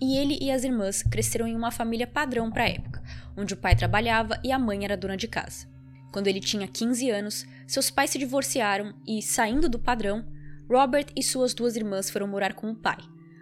E 0.00 0.16
ele 0.16 0.38
e 0.42 0.50
as 0.50 0.64
irmãs 0.64 1.04
cresceram 1.04 1.46
em 1.46 1.54
uma 1.54 1.70
família 1.70 2.08
padrão 2.08 2.50
para 2.50 2.64
a 2.64 2.68
época, 2.68 3.00
onde 3.36 3.54
o 3.54 3.56
pai 3.56 3.76
trabalhava 3.76 4.40
e 4.42 4.50
a 4.50 4.58
mãe 4.58 4.84
era 4.84 4.96
dona 4.96 5.16
de 5.16 5.28
casa. 5.28 5.71
Quando 6.12 6.28
ele 6.28 6.40
tinha 6.40 6.68
15 6.68 7.10
anos, 7.10 7.46
seus 7.66 7.90
pais 7.90 8.10
se 8.10 8.18
divorciaram 8.18 8.94
e, 9.08 9.22
saindo 9.22 9.66
do 9.66 9.78
padrão, 9.78 10.24
Robert 10.70 11.06
e 11.16 11.22
suas 11.22 11.54
duas 11.54 11.74
irmãs 11.74 12.10
foram 12.10 12.28
morar 12.28 12.52
com 12.52 12.70
o 12.70 12.76
pai, 12.76 12.98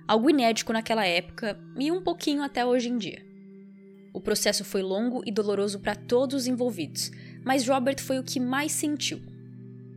algo 0.06 0.30
inédito 0.30 0.72
naquela 0.72 1.04
época 1.04 1.58
e 1.76 1.90
um 1.90 2.00
pouquinho 2.00 2.42
até 2.42 2.64
hoje 2.64 2.88
em 2.88 2.96
dia. 2.96 3.26
O 4.14 4.20
processo 4.20 4.64
foi 4.64 4.82
longo 4.82 5.22
e 5.26 5.32
doloroso 5.32 5.80
para 5.80 5.96
todos 5.96 6.42
os 6.42 6.46
envolvidos, 6.46 7.10
mas 7.44 7.66
Robert 7.66 8.00
foi 8.00 8.18
o 8.20 8.24
que 8.24 8.38
mais 8.38 8.70
sentiu. 8.70 9.20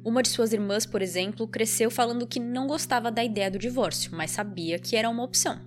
Uma 0.03 0.22
de 0.22 0.30
suas 0.30 0.51
irmãs, 0.51 0.86
por 0.86 1.01
exemplo, 1.01 1.48
cresceu 1.48 1.89
falando 1.89 2.27
que 2.27 2.39
não 2.39 2.68
gostava 2.68 3.12
da 3.12 3.24
ideia 3.24 3.50
do 3.50 3.60
divórcio, 3.60 4.12
mas 4.15 4.32
sabia 4.32 4.77
que 4.77 4.96
era 4.96 5.10
uma 5.10 5.24
opção. 5.24 5.62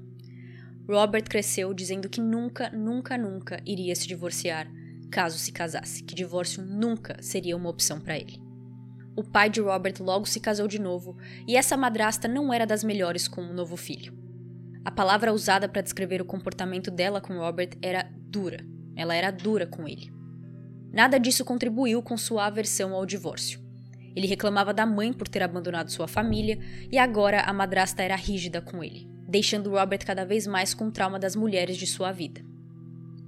Robert 0.88 1.24
cresceu 1.24 1.72
dizendo 1.72 2.08
que 2.08 2.20
nunca, 2.20 2.68
nunca, 2.70 3.16
nunca 3.16 3.60
iria 3.64 3.94
se 3.94 4.06
divorciar 4.06 4.68
caso 5.06 5.38
se 5.38 5.52
casasse, 5.52 6.02
que 6.02 6.14
divórcio 6.14 6.62
nunca 6.62 7.16
seria 7.22 7.56
uma 7.56 7.70
opção 7.70 8.00
para 8.00 8.16
ele. 8.16 8.40
O 9.16 9.24
pai 9.24 9.48
de 9.48 9.60
Robert 9.60 9.94
logo 10.00 10.26
se 10.26 10.40
casou 10.40 10.68
de 10.68 10.78
novo 10.78 11.16
e 11.48 11.56
essa 11.56 11.76
madrasta 11.76 12.28
não 12.28 12.52
era 12.52 12.66
das 12.66 12.84
melhores 12.84 13.26
com 13.26 13.40
o 13.40 13.54
novo 13.54 13.76
filho. 13.76 14.12
A 14.84 14.90
palavra 14.90 15.32
usada 15.32 15.68
para 15.68 15.80
descrever 15.80 16.20
o 16.20 16.26
comportamento 16.26 16.90
dela 16.90 17.20
com 17.20 17.38
Robert 17.38 17.70
era 17.80 18.08
dura. 18.28 18.64
Ela 18.94 19.14
era 19.14 19.30
dura 19.30 19.66
com 19.66 19.88
ele. 19.88 20.12
Nada 20.92 21.18
disso 21.18 21.44
contribuiu 21.44 22.02
com 22.02 22.16
sua 22.16 22.46
aversão 22.46 22.94
ao 22.94 23.06
divórcio. 23.06 23.60
Ele 24.14 24.26
reclamava 24.26 24.72
da 24.72 24.86
mãe 24.86 25.12
por 25.12 25.28
ter 25.28 25.42
abandonado 25.42 25.90
sua 25.90 26.06
família 26.06 26.58
e 26.90 26.98
agora 26.98 27.42
a 27.42 27.52
madrasta 27.52 28.02
era 28.02 28.16
rígida 28.16 28.62
com 28.62 28.84
ele, 28.84 29.08
deixando 29.28 29.70
Robert 29.70 30.04
cada 30.06 30.24
vez 30.24 30.46
mais 30.46 30.72
com 30.72 30.88
o 30.88 30.92
trauma 30.92 31.18
das 31.18 31.34
mulheres 31.34 31.76
de 31.76 31.86
sua 31.86 32.12
vida. 32.12 32.40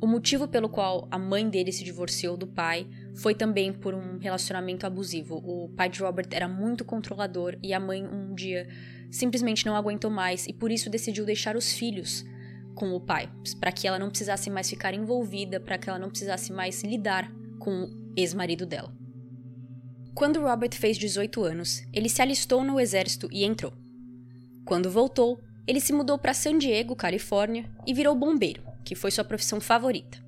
O 0.01 0.07
motivo 0.07 0.47
pelo 0.47 0.69
qual 0.69 1.09
a 1.11 1.19
mãe 1.19 1.49
dele 1.49 1.73
se 1.73 1.83
divorciou 1.83 2.37
do 2.37 2.47
pai 2.47 2.87
foi 3.17 3.35
também 3.35 3.73
por 3.73 3.95
um 3.95 4.19
relacionamento 4.19 4.87
abusivo. 4.87 5.43
O 5.45 5.71
pai 5.71 5.89
de 5.89 6.01
Robert 6.01 6.29
era 6.31 6.47
muito 6.47 6.85
controlador 6.85 7.57
e 7.61 7.75
a 7.75 7.81
mãe 7.81 8.07
um 8.07 8.33
dia 8.33 8.69
simplesmente 9.11 9.67
não 9.67 9.75
aguentou 9.75 10.09
mais 10.09 10.47
e 10.47 10.53
por 10.53 10.71
isso 10.71 10.89
decidiu 10.89 11.25
deixar 11.25 11.57
os 11.57 11.73
filhos 11.73 12.25
com 12.77 12.95
o 12.95 13.01
pai, 13.01 13.29
para 13.59 13.73
que 13.73 13.89
ela 13.89 13.99
não 13.99 14.09
precisasse 14.09 14.49
mais 14.49 14.71
ficar 14.71 14.95
envolvida, 14.95 15.59
para 15.59 15.77
que 15.77 15.91
ela 15.91 15.99
não 15.99 16.11
precisasse 16.11 16.53
mais 16.53 16.85
lidar 16.85 17.29
com 17.59 17.85
o 17.85 18.13
ex-marido 18.17 18.65
dela. 18.65 18.97
Quando 20.15 20.41
Robert 20.41 20.75
fez 20.75 20.97
18 20.97 21.43
anos, 21.43 21.83
ele 21.93 22.09
se 22.09 22.23
alistou 22.23 22.63
no 22.63 22.79
exército 22.79 23.29
e 23.33 23.45
entrou. 23.45 23.73
Quando 24.65 24.91
voltou, 24.91 25.41
ele 25.67 25.81
se 25.81 25.93
mudou 25.93 26.19
para 26.19 26.35
San 26.35 26.57
Diego, 26.57 26.95
Califórnia, 26.95 27.69
e 27.85 27.93
virou 27.93 28.15
bombeiro, 28.15 28.63
que 28.89 28.95
foi 28.95 29.11
sua 29.11 29.23
profissão 29.23 29.61
favorita. 29.61 30.19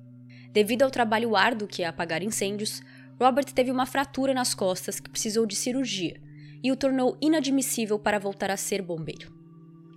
Devido 0.53 0.83
ao 0.83 0.91
trabalho 0.91 1.35
árduo 1.35 1.67
que 1.67 1.81
é 1.81 1.87
apagar 1.87 2.21
incêndios, 2.21 2.79
Robert 3.19 3.45
teve 3.45 3.71
uma 3.71 3.87
fratura 3.87 4.35
nas 4.35 4.53
costas 4.53 4.99
que 4.99 5.09
precisou 5.09 5.47
de 5.47 5.55
cirurgia 5.55 6.21
e 6.63 6.71
o 6.71 6.75
tornou 6.75 7.17
inadmissível 7.19 7.97
para 7.97 8.19
voltar 8.19 8.51
a 8.51 8.57
ser 8.57 8.83
bombeiro. 8.83 9.33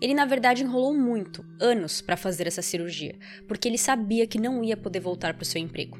Ele, 0.00 0.14
na 0.14 0.24
verdade, 0.24 0.62
enrolou 0.62 0.96
muito, 0.96 1.44
anos, 1.60 2.00
para 2.00 2.16
fazer 2.16 2.46
essa 2.46 2.62
cirurgia, 2.62 3.14
porque 3.46 3.68
ele 3.68 3.76
sabia 3.76 4.26
que 4.26 4.40
não 4.40 4.64
ia 4.64 4.78
poder 4.78 5.00
voltar 5.00 5.34
para 5.34 5.42
o 5.42 5.46
seu 5.46 5.60
emprego. 5.60 5.98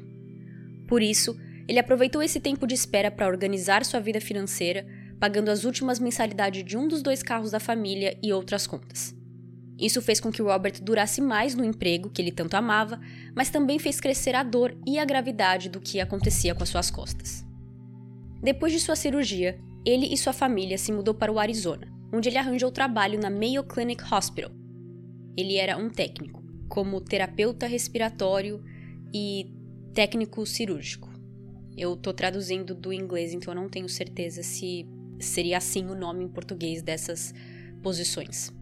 Por 0.87 1.03
isso, 1.03 1.39
ele 1.67 1.77
aproveitou 1.77 2.23
esse 2.23 2.39
tempo 2.39 2.65
de 2.65 2.73
espera 2.73 3.11
para 3.11 3.27
organizar 3.27 3.85
sua 3.85 3.99
vida 3.99 4.19
financeira, 4.19 4.87
pagando 5.19 5.51
as 5.51 5.65
últimas 5.65 5.99
mensalidades 5.99 6.63
de 6.63 6.75
um 6.75 6.87
dos 6.87 7.03
dois 7.03 7.21
carros 7.21 7.51
da 7.51 7.59
família 7.59 8.17
e 8.23 8.33
outras 8.33 8.65
contas. 8.65 9.15
Isso 9.77 10.01
fez 10.01 10.19
com 10.19 10.31
que 10.31 10.41
Robert 10.41 10.81
durasse 10.81 11.19
mais 11.19 11.53
no 11.53 11.63
emprego 11.63 12.09
que 12.09 12.21
ele 12.21 12.31
tanto 12.31 12.55
amava, 12.55 12.99
mas 13.35 13.49
também 13.49 13.77
fez 13.77 13.99
crescer 13.99 14.33
a 14.33 14.43
dor 14.43 14.75
e 14.87 14.97
a 14.97 15.05
gravidade 15.05 15.69
do 15.69 15.81
que 15.81 15.99
acontecia 15.99 16.55
com 16.55 16.63
as 16.63 16.69
suas 16.69 16.89
costas. 16.89 17.45
Depois 18.41 18.71
de 18.71 18.79
sua 18.79 18.95
cirurgia, 18.95 19.59
ele 19.85 20.13
e 20.13 20.17
sua 20.17 20.33
família 20.33 20.77
se 20.77 20.91
mudou 20.91 21.13
para 21.13 21.31
o 21.31 21.39
Arizona, 21.39 21.91
onde 22.13 22.29
ele 22.29 22.37
arranjou 22.37 22.71
trabalho 22.71 23.19
na 23.19 23.29
Mayo 23.29 23.63
Clinic 23.63 24.03
Hospital. 24.13 24.51
Ele 25.37 25.57
era 25.57 25.77
um 25.77 25.89
técnico, 25.89 26.43
como 26.69 27.01
terapeuta 27.01 27.67
respiratório 27.67 28.63
e 29.13 29.51
técnico 29.93 30.45
cirúrgico. 30.45 31.09
Eu 31.77 31.93
estou 31.93 32.13
traduzindo 32.13 32.73
do 32.73 32.93
inglês, 32.93 33.33
então 33.33 33.53
eu 33.53 33.61
não 33.61 33.69
tenho 33.69 33.89
certeza 33.89 34.41
se 34.41 34.87
seria 35.19 35.57
assim 35.57 35.85
o 35.85 35.95
nome 35.95 36.23
em 36.23 36.29
português 36.29 36.81
dessas 36.81 37.33
posições. 37.83 38.53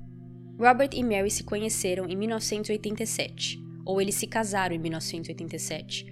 Robert 0.57 0.91
e 0.93 1.03
Mary 1.03 1.31
se 1.31 1.43
conheceram 1.43 2.07
em 2.07 2.15
1987, 2.15 3.61
ou 3.85 3.99
eles 3.99 4.15
se 4.15 4.27
casaram 4.27 4.75
em 4.75 4.79
1987. 4.79 6.05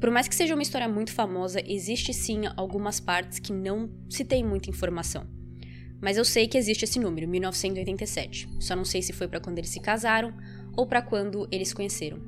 Por 0.00 0.10
mais 0.10 0.28
que 0.28 0.34
seja 0.34 0.54
uma 0.54 0.62
história 0.62 0.88
muito 0.88 1.12
famosa, 1.12 1.60
existe 1.66 2.12
sim 2.12 2.42
algumas 2.56 3.00
partes 3.00 3.38
que 3.38 3.52
não 3.52 3.90
se 4.08 4.24
tem 4.24 4.44
muita 4.44 4.70
informação. 4.70 5.26
Mas 6.00 6.16
eu 6.16 6.24
sei 6.24 6.46
que 6.46 6.58
existe 6.58 6.84
esse 6.84 7.00
número, 7.00 7.26
1987. 7.26 8.48
Só 8.60 8.76
não 8.76 8.84
sei 8.84 9.02
se 9.02 9.12
foi 9.12 9.26
para 9.26 9.40
quando 9.40 9.58
eles 9.58 9.70
se 9.70 9.80
casaram 9.80 10.32
ou 10.76 10.86
para 10.86 11.02
quando 11.02 11.48
eles 11.50 11.72
conheceram. 11.72 12.20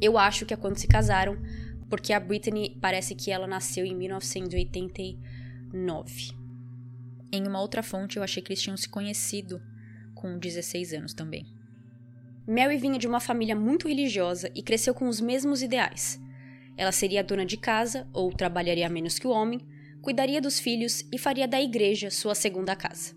Eu 0.00 0.18
acho 0.18 0.44
que 0.44 0.52
é 0.52 0.56
quando 0.56 0.78
se 0.78 0.88
casaram, 0.88 1.38
porque 1.88 2.12
a 2.12 2.20
Britney 2.20 2.76
parece 2.80 3.14
que 3.14 3.30
ela 3.30 3.46
nasceu 3.46 3.86
em 3.86 3.94
1989. 3.94 6.32
Em 7.30 7.46
uma 7.46 7.60
outra 7.60 7.82
fonte 7.82 8.16
eu 8.16 8.22
achei 8.22 8.42
que 8.42 8.50
eles 8.52 8.62
tinham 8.62 8.76
se 8.76 8.88
conhecido 8.88 9.60
com 10.18 10.36
16 10.36 10.92
anos 10.92 11.14
também. 11.14 11.46
Mary 12.46 12.76
vinha 12.76 12.98
de 12.98 13.06
uma 13.06 13.20
família 13.20 13.54
muito 13.54 13.88
religiosa 13.88 14.50
e 14.54 14.62
cresceu 14.62 14.92
com 14.92 15.06
os 15.06 15.20
mesmos 15.20 15.62
ideais. 15.62 16.20
Ela 16.76 16.92
seria 16.92 17.22
dona 17.22 17.46
de 17.46 17.56
casa, 17.56 18.06
ou 18.12 18.32
trabalharia 18.32 18.88
menos 18.88 19.18
que 19.18 19.26
o 19.26 19.30
homem, 19.30 19.60
cuidaria 20.02 20.40
dos 20.40 20.58
filhos 20.58 21.04
e 21.12 21.18
faria 21.18 21.46
da 21.46 21.60
igreja 21.60 22.10
sua 22.10 22.34
segunda 22.34 22.74
casa. 22.74 23.14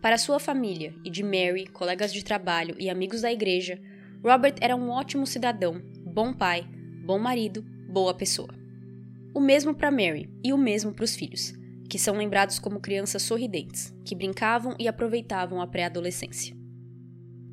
Para 0.00 0.18
sua 0.18 0.40
família 0.40 0.94
e 1.04 1.10
de 1.10 1.22
Mary, 1.22 1.66
colegas 1.66 2.12
de 2.12 2.24
trabalho 2.24 2.74
e 2.78 2.88
amigos 2.88 3.20
da 3.20 3.32
igreja, 3.32 3.80
Robert 4.22 4.54
era 4.60 4.76
um 4.76 4.90
ótimo 4.90 5.26
cidadão, 5.26 5.82
bom 6.04 6.32
pai, 6.32 6.66
bom 7.04 7.18
marido, 7.18 7.62
boa 7.88 8.14
pessoa. 8.14 8.54
O 9.34 9.40
mesmo 9.40 9.74
para 9.74 9.90
Mary 9.90 10.30
e 10.44 10.52
o 10.52 10.58
mesmo 10.58 10.92
para 10.92 11.04
os 11.04 11.14
filhos 11.14 11.61
que 11.92 11.98
são 11.98 12.16
lembrados 12.16 12.58
como 12.58 12.80
crianças 12.80 13.20
sorridentes, 13.20 13.94
que 14.02 14.14
brincavam 14.14 14.74
e 14.78 14.88
aproveitavam 14.88 15.60
a 15.60 15.66
pré-adolescência. 15.66 16.56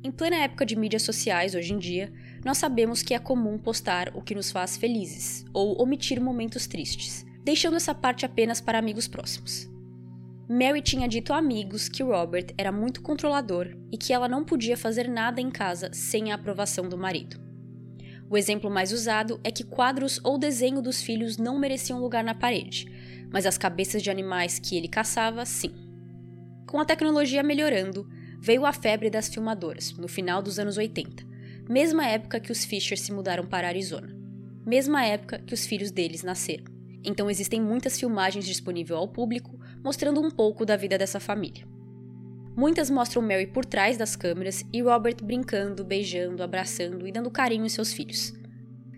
Em 0.02 0.10
plena 0.10 0.36
época 0.36 0.64
de 0.64 0.74
mídias 0.74 1.02
sociais, 1.02 1.54
hoje 1.54 1.74
em 1.74 1.78
dia, 1.78 2.10
nós 2.42 2.56
sabemos 2.56 3.02
que 3.02 3.12
é 3.12 3.18
comum 3.18 3.58
postar 3.58 4.10
o 4.14 4.22
que 4.22 4.34
nos 4.34 4.50
faz 4.50 4.78
felizes 4.78 5.44
ou 5.52 5.78
omitir 5.78 6.22
momentos 6.22 6.66
tristes, 6.66 7.22
deixando 7.44 7.76
essa 7.76 7.94
parte 7.94 8.24
apenas 8.24 8.62
para 8.62 8.78
amigos 8.78 9.06
próximos. 9.06 9.68
Mary 10.48 10.80
tinha 10.80 11.06
dito 11.06 11.34
a 11.34 11.36
amigos 11.36 11.90
que 11.90 12.02
Robert 12.02 12.46
era 12.56 12.72
muito 12.72 13.02
controlador 13.02 13.76
e 13.92 13.98
que 13.98 14.10
ela 14.10 14.26
não 14.26 14.42
podia 14.42 14.74
fazer 14.74 15.06
nada 15.06 15.38
em 15.38 15.50
casa 15.50 15.90
sem 15.92 16.32
a 16.32 16.36
aprovação 16.36 16.88
do 16.88 16.96
marido. 16.96 17.49
O 18.30 18.38
exemplo 18.38 18.70
mais 18.70 18.92
usado 18.92 19.40
é 19.42 19.50
que 19.50 19.64
quadros 19.64 20.20
ou 20.22 20.38
desenho 20.38 20.80
dos 20.80 21.02
filhos 21.02 21.36
não 21.36 21.58
mereciam 21.58 22.00
lugar 22.00 22.22
na 22.22 22.32
parede, 22.32 22.86
mas 23.28 23.44
as 23.44 23.58
cabeças 23.58 24.00
de 24.00 24.08
animais 24.08 24.60
que 24.60 24.76
ele 24.76 24.86
caçava, 24.86 25.44
sim. 25.44 25.72
Com 26.64 26.78
a 26.78 26.84
tecnologia 26.84 27.42
melhorando, 27.42 28.08
veio 28.40 28.64
a 28.64 28.72
febre 28.72 29.10
das 29.10 29.28
filmadoras, 29.28 29.92
no 29.98 30.06
final 30.06 30.40
dos 30.40 30.60
anos 30.60 30.78
80, 30.78 31.26
mesma 31.68 32.06
época 32.06 32.38
que 32.38 32.52
os 32.52 32.64
Fisher 32.64 32.96
se 32.96 33.12
mudaram 33.12 33.48
para 33.48 33.66
Arizona, 33.66 34.16
mesma 34.64 35.04
época 35.04 35.40
que 35.40 35.52
os 35.52 35.66
filhos 35.66 35.90
deles 35.90 36.22
nasceram. 36.22 36.66
Então 37.02 37.28
existem 37.28 37.60
muitas 37.60 37.98
filmagens 37.98 38.46
disponíveis 38.46 38.96
ao 38.96 39.08
público 39.08 39.58
mostrando 39.82 40.20
um 40.20 40.30
pouco 40.30 40.64
da 40.64 40.76
vida 40.76 40.96
dessa 40.96 41.18
família. 41.18 41.69
Muitas 42.56 42.90
mostram 42.90 43.22
Mary 43.22 43.46
por 43.46 43.64
trás 43.64 43.96
das 43.96 44.16
câmeras 44.16 44.64
e 44.72 44.82
Robert 44.82 45.16
brincando, 45.22 45.84
beijando, 45.84 46.42
abraçando 46.42 47.06
e 47.06 47.12
dando 47.12 47.30
carinho 47.30 47.64
em 47.64 47.68
seus 47.68 47.92
filhos. 47.92 48.32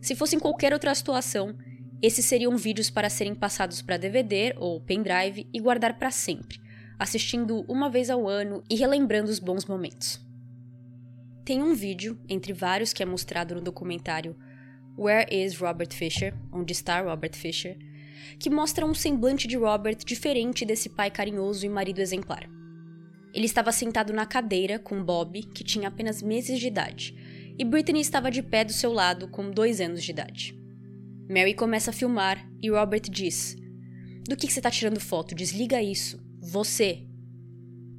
Se 0.00 0.14
fosse 0.14 0.36
em 0.36 0.38
qualquer 0.38 0.72
outra 0.72 0.94
situação, 0.94 1.54
esses 2.00 2.24
seriam 2.24 2.56
vídeos 2.56 2.90
para 2.90 3.08
serem 3.08 3.34
passados 3.34 3.82
para 3.82 3.96
DVD 3.96 4.54
ou 4.56 4.80
pendrive 4.80 5.46
e 5.52 5.60
guardar 5.60 5.98
para 5.98 6.10
sempre, 6.10 6.60
assistindo 6.98 7.64
uma 7.68 7.88
vez 7.88 8.10
ao 8.10 8.28
ano 8.28 8.64
e 8.68 8.74
relembrando 8.74 9.30
os 9.30 9.38
bons 9.38 9.66
momentos. 9.66 10.20
Tem 11.44 11.62
um 11.62 11.74
vídeo, 11.74 12.18
entre 12.28 12.52
vários 12.52 12.92
que 12.92 13.02
é 13.02 13.06
mostrado 13.06 13.54
no 13.54 13.60
documentário 13.60 14.36
Where 14.98 15.26
is 15.30 15.56
Robert 15.56 15.92
Fisher? 15.92 16.34
Onde 16.52 16.72
está 16.72 17.00
Robert 17.00 17.34
Fisher? 17.34 17.76
que 18.38 18.50
mostra 18.50 18.86
um 18.86 18.94
semblante 18.94 19.46
de 19.48 19.56
Robert 19.56 19.98
diferente 20.04 20.64
desse 20.64 20.88
pai 20.88 21.10
carinhoso 21.10 21.64
e 21.66 21.68
marido 21.68 22.00
exemplar. 22.00 22.48
Ele 23.32 23.46
estava 23.46 23.72
sentado 23.72 24.12
na 24.12 24.26
cadeira 24.26 24.78
com 24.78 25.02
Bob, 25.02 25.42
que 25.42 25.64
tinha 25.64 25.88
apenas 25.88 26.22
meses 26.22 26.60
de 26.60 26.66
idade, 26.66 27.14
e 27.58 27.64
Brittany 27.64 28.00
estava 28.00 28.30
de 28.30 28.42
pé 28.42 28.64
do 28.64 28.72
seu 28.72 28.92
lado 28.92 29.28
com 29.28 29.50
dois 29.50 29.80
anos 29.80 30.02
de 30.02 30.10
idade. 30.10 30.58
Mary 31.28 31.54
começa 31.54 31.90
a 31.90 31.94
filmar 31.94 32.46
e 32.62 32.70
Robert 32.70 33.02
diz: 33.10 33.56
Do 34.28 34.36
que, 34.36 34.50
você 34.50 34.58
está 34.58 34.70
tirando 34.70 35.00
foto? 35.00 35.34
Desliga 35.34 35.82
isso. 35.82 36.22
Você. 36.40 37.06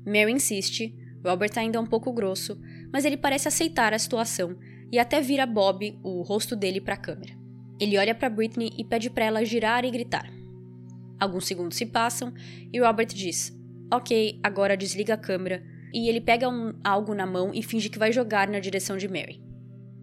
Mary 0.05 0.31
insiste, 0.31 0.93
Robert 1.25 1.51
ainda 1.55 1.77
é 1.77 1.81
um 1.81 1.85
pouco 1.85 2.11
grosso, 2.11 2.59
mas 2.91 3.05
ele 3.05 3.17
parece 3.17 3.47
aceitar 3.47 3.93
a 3.93 3.99
situação 3.99 4.57
e 4.91 4.99
até 4.99 5.21
vira 5.21 5.45
Bob, 5.45 5.97
o 6.03 6.21
rosto 6.21 6.55
dele, 6.55 6.79
para 6.79 6.93
a 6.93 6.97
câmera. 6.97 7.33
Ele 7.79 7.97
olha 7.97 8.13
para 8.13 8.29
Britney 8.29 8.71
e 8.77 8.83
pede 8.83 9.09
para 9.09 9.25
ela 9.25 9.45
girar 9.45 9.83
e 9.83 9.91
gritar. 9.91 10.31
Alguns 11.19 11.45
segundos 11.47 11.77
se 11.77 11.85
passam 11.85 12.33
e 12.71 12.79
Robert 12.79 13.07
diz: 13.07 13.51
Ok, 13.91 14.39
agora 14.43 14.77
desliga 14.77 15.13
a 15.13 15.17
câmera. 15.17 15.63
E 15.93 16.09
ele 16.09 16.19
pega 16.19 16.49
um, 16.49 16.73
algo 16.83 17.13
na 17.13 17.25
mão 17.25 17.51
e 17.53 17.61
finge 17.61 17.89
que 17.89 17.99
vai 17.99 18.11
jogar 18.11 18.47
na 18.47 18.59
direção 18.59 18.97
de 18.97 19.07
Mary. 19.07 19.41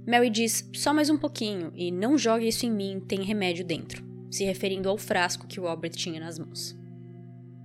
Mary 0.07 0.31
diz: 0.31 0.69
só 0.75 0.95
mais 0.95 1.11
um 1.11 1.19
pouquinho 1.19 1.73
e 1.75 1.91
não 1.91 2.17
jogue 2.17 2.49
isso 2.49 2.65
em 2.65 2.71
mim, 2.71 3.01
tem 3.01 3.23
remédio 3.23 3.65
dentro, 3.65 4.05
se 4.31 4.45
referindo 4.45 4.89
ao 4.89 4.97
frasco 4.97 5.47
que 5.47 5.61
Robert 5.61 5.91
tinha 5.91 6.21
nas 6.21 6.39
mãos. 6.39 6.79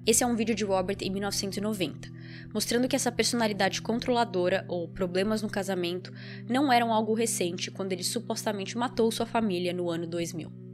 Esse 0.06 0.24
é 0.24 0.28
um 0.28 0.36
vídeo 0.36 0.54
de 0.54 0.64
Robert 0.64 0.98
em 1.02 1.10
1990, 1.10 2.12
mostrando 2.54 2.88
que 2.88 2.96
essa 2.96 3.12
personalidade 3.12 3.82
controladora 3.82 4.64
ou 4.68 4.88
problemas 4.88 5.42
no 5.42 5.50
casamento 5.50 6.14
não 6.48 6.72
eram 6.72 6.94
algo 6.94 7.16
recente 7.16 7.72
quando 7.72 7.92
ele 7.92 8.04
supostamente 8.04 8.78
matou 8.78 9.12
sua 9.12 9.26
família 9.26 9.74
no 9.74 9.90
ano 9.90 10.06
2000. 10.06 10.65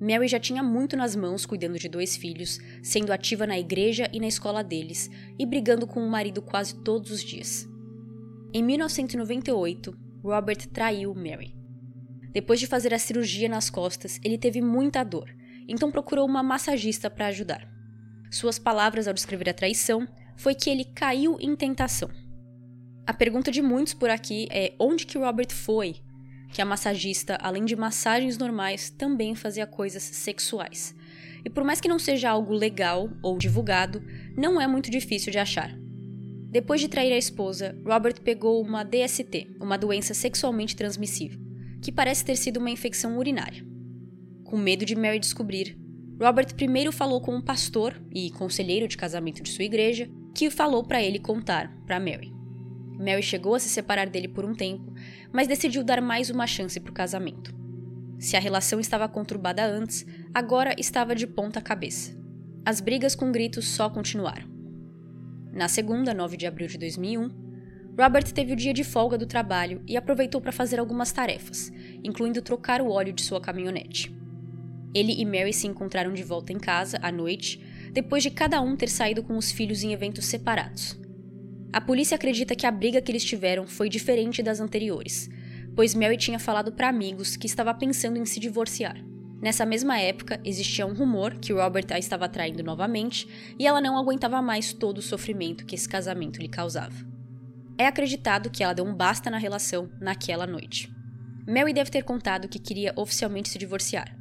Mary 0.00 0.28
já 0.28 0.38
tinha 0.38 0.62
muito 0.62 0.96
nas 0.96 1.16
mãos 1.16 1.44
cuidando 1.44 1.78
de 1.78 1.88
dois 1.88 2.16
filhos, 2.16 2.58
sendo 2.82 3.12
ativa 3.12 3.46
na 3.46 3.58
igreja 3.58 4.08
e 4.12 4.20
na 4.20 4.28
escola 4.28 4.62
deles, 4.62 5.10
e 5.38 5.44
brigando 5.44 5.86
com 5.86 6.00
o 6.00 6.08
marido 6.10 6.40
quase 6.40 6.82
todos 6.82 7.10
os 7.10 7.22
dias. 7.22 7.68
Em 8.52 8.62
1998, 8.62 9.96
Robert 10.22 10.68
traiu 10.68 11.14
Mary. 11.14 11.56
Depois 12.32 12.60
de 12.60 12.66
fazer 12.66 12.94
a 12.94 12.98
cirurgia 12.98 13.48
nas 13.48 13.68
costas, 13.68 14.20
ele 14.22 14.38
teve 14.38 14.60
muita 14.60 15.02
dor, 15.02 15.28
então 15.66 15.90
procurou 15.90 16.26
uma 16.26 16.42
massagista 16.42 17.10
para 17.10 17.26
ajudar. 17.26 17.68
Suas 18.30 18.58
palavras 18.58 19.08
ao 19.08 19.14
descrever 19.14 19.48
a 19.50 19.54
traição 19.54 20.06
foi 20.36 20.54
que 20.54 20.70
ele 20.70 20.84
caiu 20.84 21.36
em 21.40 21.56
tentação. 21.56 22.08
A 23.06 23.12
pergunta 23.12 23.50
de 23.50 23.62
muitos 23.62 23.94
por 23.94 24.10
aqui 24.10 24.46
é 24.50 24.74
onde 24.78 25.06
que 25.06 25.18
Robert 25.18 25.50
foi 25.50 25.96
que 26.52 26.62
a 26.62 26.64
massagista, 26.64 27.38
além 27.40 27.64
de 27.64 27.76
massagens 27.76 28.38
normais, 28.38 28.90
também 28.90 29.34
fazia 29.34 29.66
coisas 29.66 30.02
sexuais. 30.02 30.94
E 31.44 31.50
por 31.50 31.64
mais 31.64 31.80
que 31.80 31.88
não 31.88 31.98
seja 31.98 32.30
algo 32.30 32.52
legal 32.52 33.10
ou 33.22 33.38
divulgado, 33.38 34.02
não 34.36 34.60
é 34.60 34.66
muito 34.66 34.90
difícil 34.90 35.30
de 35.30 35.38
achar. 35.38 35.76
Depois 36.50 36.80
de 36.80 36.88
trair 36.88 37.12
a 37.12 37.18
esposa, 37.18 37.76
Robert 37.84 38.20
pegou 38.22 38.62
uma 38.62 38.82
DST, 38.82 39.56
uma 39.60 39.76
doença 39.76 40.14
sexualmente 40.14 40.74
transmissível, 40.74 41.38
que 41.82 41.92
parece 41.92 42.24
ter 42.24 42.36
sido 42.36 42.56
uma 42.56 42.70
infecção 42.70 43.18
urinária. 43.18 43.64
Com 44.44 44.56
medo 44.56 44.84
de 44.86 44.96
Mary 44.96 45.18
descobrir, 45.18 45.78
Robert 46.18 46.54
primeiro 46.54 46.90
falou 46.90 47.20
com 47.20 47.36
um 47.36 47.42
pastor 47.42 47.94
e 48.12 48.30
conselheiro 48.30 48.88
de 48.88 48.96
casamento 48.96 49.42
de 49.42 49.50
sua 49.50 49.64
igreja, 49.64 50.08
que 50.34 50.50
falou 50.50 50.82
para 50.82 51.02
ele 51.02 51.18
contar 51.18 51.70
para 51.86 52.00
Mary. 52.00 52.37
Mary 52.98 53.22
chegou 53.22 53.54
a 53.54 53.60
se 53.60 53.68
separar 53.68 54.08
dele 54.08 54.28
por 54.28 54.44
um 54.44 54.54
tempo, 54.54 54.92
mas 55.32 55.46
decidiu 55.46 55.84
dar 55.84 56.02
mais 56.02 56.30
uma 56.30 56.46
chance 56.46 56.80
para 56.80 56.90
o 56.90 56.94
casamento. 56.94 57.54
Se 58.18 58.36
a 58.36 58.40
relação 58.40 58.80
estava 58.80 59.08
conturbada 59.08 59.64
antes, 59.64 60.04
agora 60.34 60.74
estava 60.76 61.14
de 61.14 61.26
ponta 61.26 61.60
cabeça. 61.60 62.18
As 62.64 62.80
brigas 62.80 63.14
com 63.14 63.30
gritos 63.30 63.68
só 63.68 63.88
continuaram. 63.88 64.48
Na 65.52 65.68
segunda, 65.68 66.12
9 66.12 66.36
de 66.36 66.46
abril 66.46 66.66
de 66.66 66.76
2001, 66.76 67.30
Robert 67.98 68.32
teve 68.32 68.52
o 68.52 68.56
dia 68.56 68.74
de 68.74 68.84
folga 68.84 69.16
do 69.16 69.26
trabalho 69.26 69.82
e 69.86 69.96
aproveitou 69.96 70.40
para 70.40 70.52
fazer 70.52 70.78
algumas 70.78 71.12
tarefas, 71.12 71.72
incluindo 72.02 72.42
trocar 72.42 72.80
o 72.80 72.90
óleo 72.90 73.12
de 73.12 73.22
sua 73.22 73.40
caminhonete. 73.40 74.14
Ele 74.94 75.20
e 75.20 75.24
Mary 75.24 75.52
se 75.52 75.66
encontraram 75.66 76.12
de 76.12 76.22
volta 76.22 76.52
em 76.52 76.58
casa 76.58 76.98
à 77.02 77.12
noite, 77.12 77.60
depois 77.92 78.22
de 78.22 78.30
cada 78.30 78.60
um 78.60 78.76
ter 78.76 78.88
saído 78.88 79.22
com 79.22 79.36
os 79.36 79.50
filhos 79.50 79.82
em 79.82 79.92
eventos 79.92 80.26
separados. 80.26 80.98
A 81.70 81.80
polícia 81.80 82.14
acredita 82.14 82.56
que 82.56 82.66
a 82.66 82.70
briga 82.70 83.00
que 83.00 83.12
eles 83.12 83.24
tiveram 83.24 83.66
foi 83.66 83.90
diferente 83.90 84.42
das 84.42 84.58
anteriores, 84.58 85.28
pois 85.76 85.94
Mary 85.94 86.16
tinha 86.16 86.38
falado 86.38 86.72
para 86.72 86.88
amigos 86.88 87.36
que 87.36 87.46
estava 87.46 87.74
pensando 87.74 88.16
em 88.16 88.24
se 88.24 88.40
divorciar. 88.40 88.96
Nessa 89.40 89.66
mesma 89.66 89.98
época, 90.00 90.40
existia 90.44 90.86
um 90.86 90.94
rumor 90.94 91.36
que 91.38 91.52
Robert 91.52 91.86
a 91.90 91.98
estava 91.98 92.28
traindo 92.28 92.64
novamente 92.64 93.28
e 93.58 93.66
ela 93.66 93.80
não 93.80 93.98
aguentava 93.98 94.40
mais 94.40 94.72
todo 94.72 94.98
o 94.98 95.02
sofrimento 95.02 95.66
que 95.66 95.74
esse 95.74 95.88
casamento 95.88 96.40
lhe 96.40 96.48
causava. 96.48 97.06
É 97.76 97.86
acreditado 97.86 98.50
que 98.50 98.64
ela 98.64 98.72
deu 98.72 98.84
um 98.84 98.94
basta 98.94 99.30
na 99.30 99.38
relação 99.38 99.90
naquela 100.00 100.46
noite. 100.46 100.90
Mary 101.46 101.72
deve 101.72 101.90
ter 101.90 102.02
contado 102.02 102.48
que 102.48 102.58
queria 102.58 102.92
oficialmente 102.96 103.50
se 103.50 103.58
divorciar, 103.58 104.16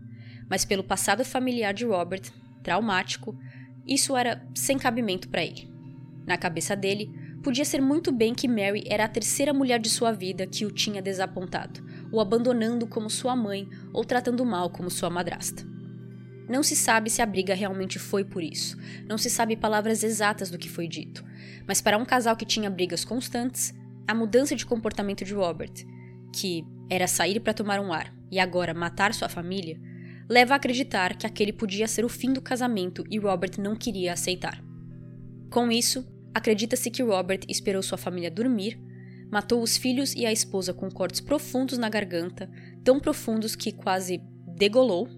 mas 0.49 0.65
pelo 0.65 0.83
passado 0.83 1.25
familiar 1.25 1.73
de 1.73 1.85
Robert, 1.85 2.23
traumático, 2.61 3.35
isso 3.87 4.15
era 4.15 4.45
sem 4.53 4.77
cabimento 4.77 5.29
para 5.29 5.43
ele. 5.43 5.67
Na 6.27 6.37
cabeça 6.37 6.75
dele, 6.75 7.09
Podia 7.47 7.63
ser 7.63 7.81
muito 7.81 8.11
bem 8.11 8.35
que 8.35 8.45
Mary 8.45 8.83
era 8.87 9.05
a 9.05 9.07
terceira 9.07 9.53
mulher 9.53 9.79
de 9.79 9.89
sua 9.89 10.11
vida 10.11 10.45
que 10.45 10.65
o 10.65 10.69
tinha 10.69 11.01
desapontado, 11.01 11.81
o 12.11 12.19
abandonando 12.19 12.85
como 12.85 13.09
sua 13.09 13.37
mãe 13.37 13.69
ou 13.93 14.03
tratando 14.03 14.45
mal 14.45 14.69
como 14.69 14.91
sua 14.91 15.09
madrasta. 15.09 15.65
Não 16.49 16.61
se 16.61 16.75
sabe 16.75 17.09
se 17.09 17.21
a 17.21 17.25
briga 17.25 17.55
realmente 17.55 17.99
foi 17.99 18.25
por 18.25 18.43
isso, 18.43 18.77
não 19.07 19.17
se 19.17 19.29
sabe 19.29 19.55
palavras 19.55 20.03
exatas 20.03 20.51
do 20.51 20.57
que 20.57 20.67
foi 20.67 20.89
dito, 20.89 21.23
mas 21.65 21.79
para 21.79 21.97
um 21.97 22.03
casal 22.03 22.35
que 22.35 22.45
tinha 22.45 22.69
brigas 22.69 23.05
constantes, 23.05 23.73
a 24.05 24.13
mudança 24.13 24.53
de 24.53 24.65
comportamento 24.65 25.23
de 25.23 25.33
Robert, 25.33 25.71
que 26.35 26.65
era 26.89 27.07
sair 27.07 27.39
para 27.39 27.53
tomar 27.53 27.79
um 27.79 27.93
ar 27.93 28.13
e 28.29 28.41
agora 28.41 28.73
matar 28.73 29.13
sua 29.13 29.29
família, 29.29 29.79
leva 30.27 30.53
a 30.53 30.57
acreditar 30.57 31.15
que 31.15 31.25
aquele 31.25 31.53
podia 31.53 31.87
ser 31.87 32.03
o 32.03 32.09
fim 32.09 32.33
do 32.33 32.41
casamento 32.41 33.05
e 33.09 33.17
Robert 33.17 33.51
não 33.57 33.73
queria 33.73 34.11
aceitar. 34.11 34.61
Com 35.49 35.71
isso, 35.71 36.05
Acredita-se 36.37 36.91
que 36.91 37.01
Robert 37.01 37.39
esperou 37.49 37.81
sua 37.81 37.97
família 37.97 38.29
dormir, 38.29 38.79
matou 39.31 39.59
os 39.59 39.75
filhos 39.75 40.13
e 40.13 40.23
a 40.23 40.31
esposa 40.31 40.71
com 40.71 40.87
cortes 40.87 41.19
profundos 41.19 41.79
na 41.79 41.89
garganta, 41.89 42.47
tão 42.83 42.99
profundos 42.99 43.55
que 43.55 43.71
quase 43.71 44.21
degolou, 44.55 45.09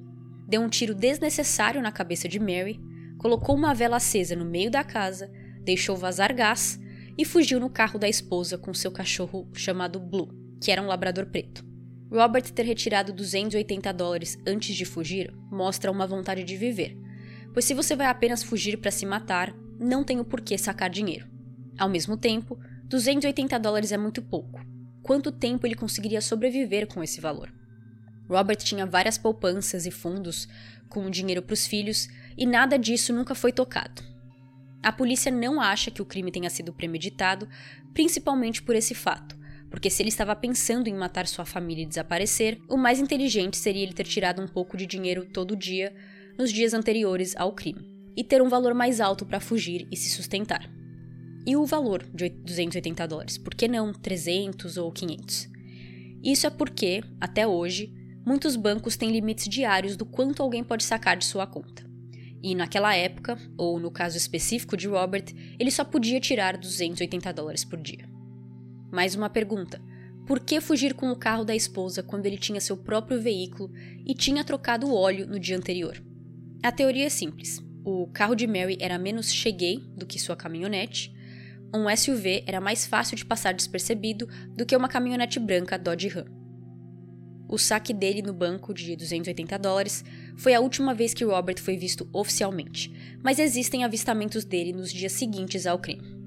deu 0.47 0.61
um 0.61 0.69
tiro 0.69 0.95
desnecessário 0.95 1.81
na 1.81 1.91
cabeça 1.91 2.25
de 2.29 2.39
Mary, 2.39 2.79
colocou 3.17 3.53
uma 3.53 3.73
vela 3.73 3.97
acesa 3.97 4.33
no 4.33 4.45
meio 4.45 4.71
da 4.71 4.81
casa, 4.81 5.29
deixou 5.61 5.97
vazar 5.97 6.33
gás 6.33 6.79
e 7.17 7.25
fugiu 7.25 7.59
no 7.59 7.69
carro 7.69 7.99
da 7.99 8.07
esposa 8.07 8.57
com 8.57 8.73
seu 8.73 8.89
cachorro 8.89 9.45
chamado 9.53 9.99
Blue, 9.99 10.29
que 10.63 10.71
era 10.71 10.81
um 10.81 10.87
labrador 10.87 11.25
preto. 11.25 11.65
Robert 12.09 12.49
ter 12.49 12.63
retirado 12.63 13.11
280 13.11 13.91
dólares 13.91 14.37
antes 14.47 14.73
de 14.73 14.85
fugir 14.85 15.33
mostra 15.51 15.91
uma 15.91 16.07
vontade 16.07 16.45
de 16.45 16.55
viver, 16.55 16.97
pois 17.53 17.65
se 17.65 17.73
você 17.73 17.93
vai 17.93 18.07
apenas 18.07 18.41
fugir 18.41 18.77
para 18.77 18.89
se 18.89 19.05
matar, 19.05 19.53
não 19.79 20.03
tenho 20.03 20.25
por 20.25 20.41
que 20.41 20.57
sacar 20.57 20.89
dinheiro. 20.89 21.27
Ao 21.77 21.87
mesmo 21.87 22.17
tempo, 22.17 22.59
280 22.85 23.57
dólares 23.57 23.91
é 23.91 23.97
muito 23.97 24.21
pouco. 24.21 24.59
Quanto 25.01 25.31
tempo 25.31 25.65
ele 25.65 25.75
conseguiria 25.75 26.19
sobreviver 26.19 26.85
com 26.87 27.01
esse 27.01 27.21
valor? 27.21 27.53
Robert 28.27 28.57
tinha 28.57 28.85
várias 28.85 29.17
poupanças 29.17 29.85
e 29.85 29.91
fundos 29.91 30.47
com 30.89 31.09
dinheiro 31.09 31.41
para 31.41 31.53
os 31.53 31.65
filhos 31.65 32.09
e 32.37 32.45
nada 32.45 32.77
disso 32.77 33.13
nunca 33.13 33.33
foi 33.33 33.51
tocado. 33.51 34.03
A 34.83 34.91
polícia 34.91 35.31
não 35.31 35.61
acha 35.61 35.89
que 35.89 36.01
o 36.01 36.05
crime 36.05 36.31
tenha 36.31 36.49
sido 36.49 36.73
premeditado, 36.73 37.47
principalmente 37.93 38.61
por 38.61 38.75
esse 38.75 38.93
fato, 38.93 39.37
porque 39.69 39.89
se 39.89 40.01
ele 40.01 40.09
estava 40.09 40.35
pensando 40.35 40.87
em 40.87 40.93
matar 40.93 41.27
sua 41.27 41.45
família 41.45 41.83
e 41.83 41.87
desaparecer, 41.87 42.59
o 42.69 42.77
mais 42.77 42.99
inteligente 42.99 43.57
seria 43.57 43.83
ele 43.83 43.93
ter 43.93 44.05
tirado 44.05 44.41
um 44.41 44.47
pouco 44.47 44.77
de 44.77 44.85
dinheiro 44.85 45.25
todo 45.25 45.55
dia 45.55 45.93
nos 46.37 46.51
dias 46.51 46.73
anteriores 46.73 47.35
ao 47.35 47.53
crime 47.53 47.98
e 48.19 48.23
ter 48.25 48.41
um 48.41 48.49
valor 48.49 48.73
mais 48.73 48.99
alto 48.99 49.25
para 49.25 49.39
fugir 49.39 49.87
e 49.89 49.95
se 49.95 50.09
sustentar. 50.09 50.69
E 51.47 51.55
o 51.55 51.65
valor 51.65 52.03
de 52.13 52.27
280 52.27 53.07
dólares? 53.07 53.37
Por 53.37 53.55
que 53.55 53.65
não 53.65 53.93
300 53.93 54.75
ou 54.75 54.91
500? 54.91 55.47
Isso 56.21 56.45
é 56.45 56.49
porque, 56.49 57.01
até 57.21 57.47
hoje, 57.47 57.93
muitos 58.25 58.57
bancos 58.57 58.97
têm 58.97 59.09
limites 59.09 59.47
diários 59.47 59.95
do 59.95 60.05
quanto 60.05 60.43
alguém 60.43 60.65
pode 60.65 60.83
sacar 60.83 61.15
de 61.15 61.23
sua 61.23 61.47
conta. 61.47 61.89
E 62.43 62.53
naquela 62.53 62.93
época, 62.93 63.37
ou 63.57 63.79
no 63.79 63.89
caso 63.89 64.17
específico 64.17 64.75
de 64.75 64.89
Robert, 64.89 65.33
ele 65.57 65.71
só 65.71 65.85
podia 65.85 66.19
tirar 66.19 66.57
280 66.57 67.31
dólares 67.31 67.63
por 67.63 67.79
dia. 67.79 68.09
Mais 68.91 69.15
uma 69.15 69.29
pergunta: 69.29 69.81
por 70.27 70.41
que 70.41 70.59
fugir 70.59 70.93
com 70.93 71.09
o 71.09 71.15
carro 71.15 71.45
da 71.45 71.55
esposa 71.55 72.03
quando 72.03 72.25
ele 72.25 72.37
tinha 72.37 72.59
seu 72.59 72.75
próprio 72.75 73.21
veículo 73.21 73.71
e 74.05 74.13
tinha 74.13 74.43
trocado 74.43 74.87
o 74.87 74.93
óleo 74.93 75.25
no 75.25 75.39
dia 75.39 75.55
anterior? 75.55 76.03
A 76.61 76.69
teoria 76.69 77.05
é 77.05 77.09
simples. 77.09 77.68
O 77.83 78.07
carro 78.07 78.35
de 78.35 78.45
Mary 78.45 78.77
era 78.79 78.97
menos 78.97 79.31
cheguei 79.31 79.79
do 79.95 80.05
que 80.05 80.19
sua 80.19 80.35
caminhonete. 80.35 81.13
Um 81.73 81.85
SUV 81.95 82.43
era 82.45 82.59
mais 82.59 82.85
fácil 82.85 83.15
de 83.15 83.25
passar 83.25 83.53
despercebido 83.53 84.27
do 84.55 84.65
que 84.65 84.75
uma 84.75 84.89
caminhonete 84.89 85.39
branca 85.39 85.77
Dodge 85.77 86.07
Ram. 86.09 86.25
O 87.47 87.57
saque 87.57 87.93
dele 87.93 88.21
no 88.21 88.33
banco 88.33 88.73
de 88.73 88.95
280 88.95 89.57
dólares 89.57 90.03
foi 90.37 90.53
a 90.53 90.59
última 90.59 90.93
vez 90.93 91.13
que 91.13 91.23
Robert 91.23 91.59
foi 91.59 91.77
visto 91.77 92.07
oficialmente, 92.13 93.17
mas 93.23 93.39
existem 93.39 93.83
avistamentos 93.83 94.45
dele 94.45 94.71
nos 94.71 94.93
dias 94.93 95.13
seguintes 95.13 95.65
ao 95.65 95.79
crime. 95.79 96.19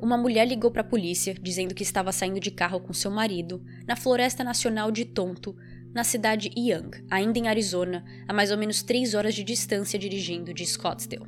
Uma 0.00 0.16
mulher 0.16 0.46
ligou 0.46 0.70
para 0.70 0.82
a 0.82 0.84
polícia 0.84 1.34
dizendo 1.34 1.74
que 1.74 1.82
estava 1.82 2.12
saindo 2.12 2.38
de 2.38 2.50
carro 2.50 2.80
com 2.80 2.92
seu 2.92 3.10
marido 3.10 3.62
na 3.86 3.96
Floresta 3.96 4.44
Nacional 4.44 4.92
de 4.92 5.04
Tonto 5.04 5.56
na 5.94 6.04
cidade 6.04 6.50
Young, 6.56 6.90
ainda 7.10 7.38
em 7.38 7.48
Arizona, 7.48 8.04
a 8.26 8.32
mais 8.32 8.50
ou 8.50 8.58
menos 8.58 8.82
3 8.82 9.14
horas 9.14 9.34
de 9.34 9.42
distância 9.42 9.98
dirigindo 9.98 10.52
de 10.52 10.66
Scottsdale. 10.66 11.26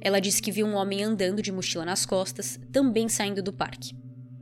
Ela 0.00 0.20
disse 0.20 0.40
que 0.40 0.52
viu 0.52 0.66
um 0.66 0.74
homem 0.74 1.02
andando 1.02 1.42
de 1.42 1.52
mochila 1.52 1.84
nas 1.84 2.06
costas, 2.06 2.58
também 2.72 3.08
saindo 3.08 3.42
do 3.42 3.52
parque. 3.52 3.94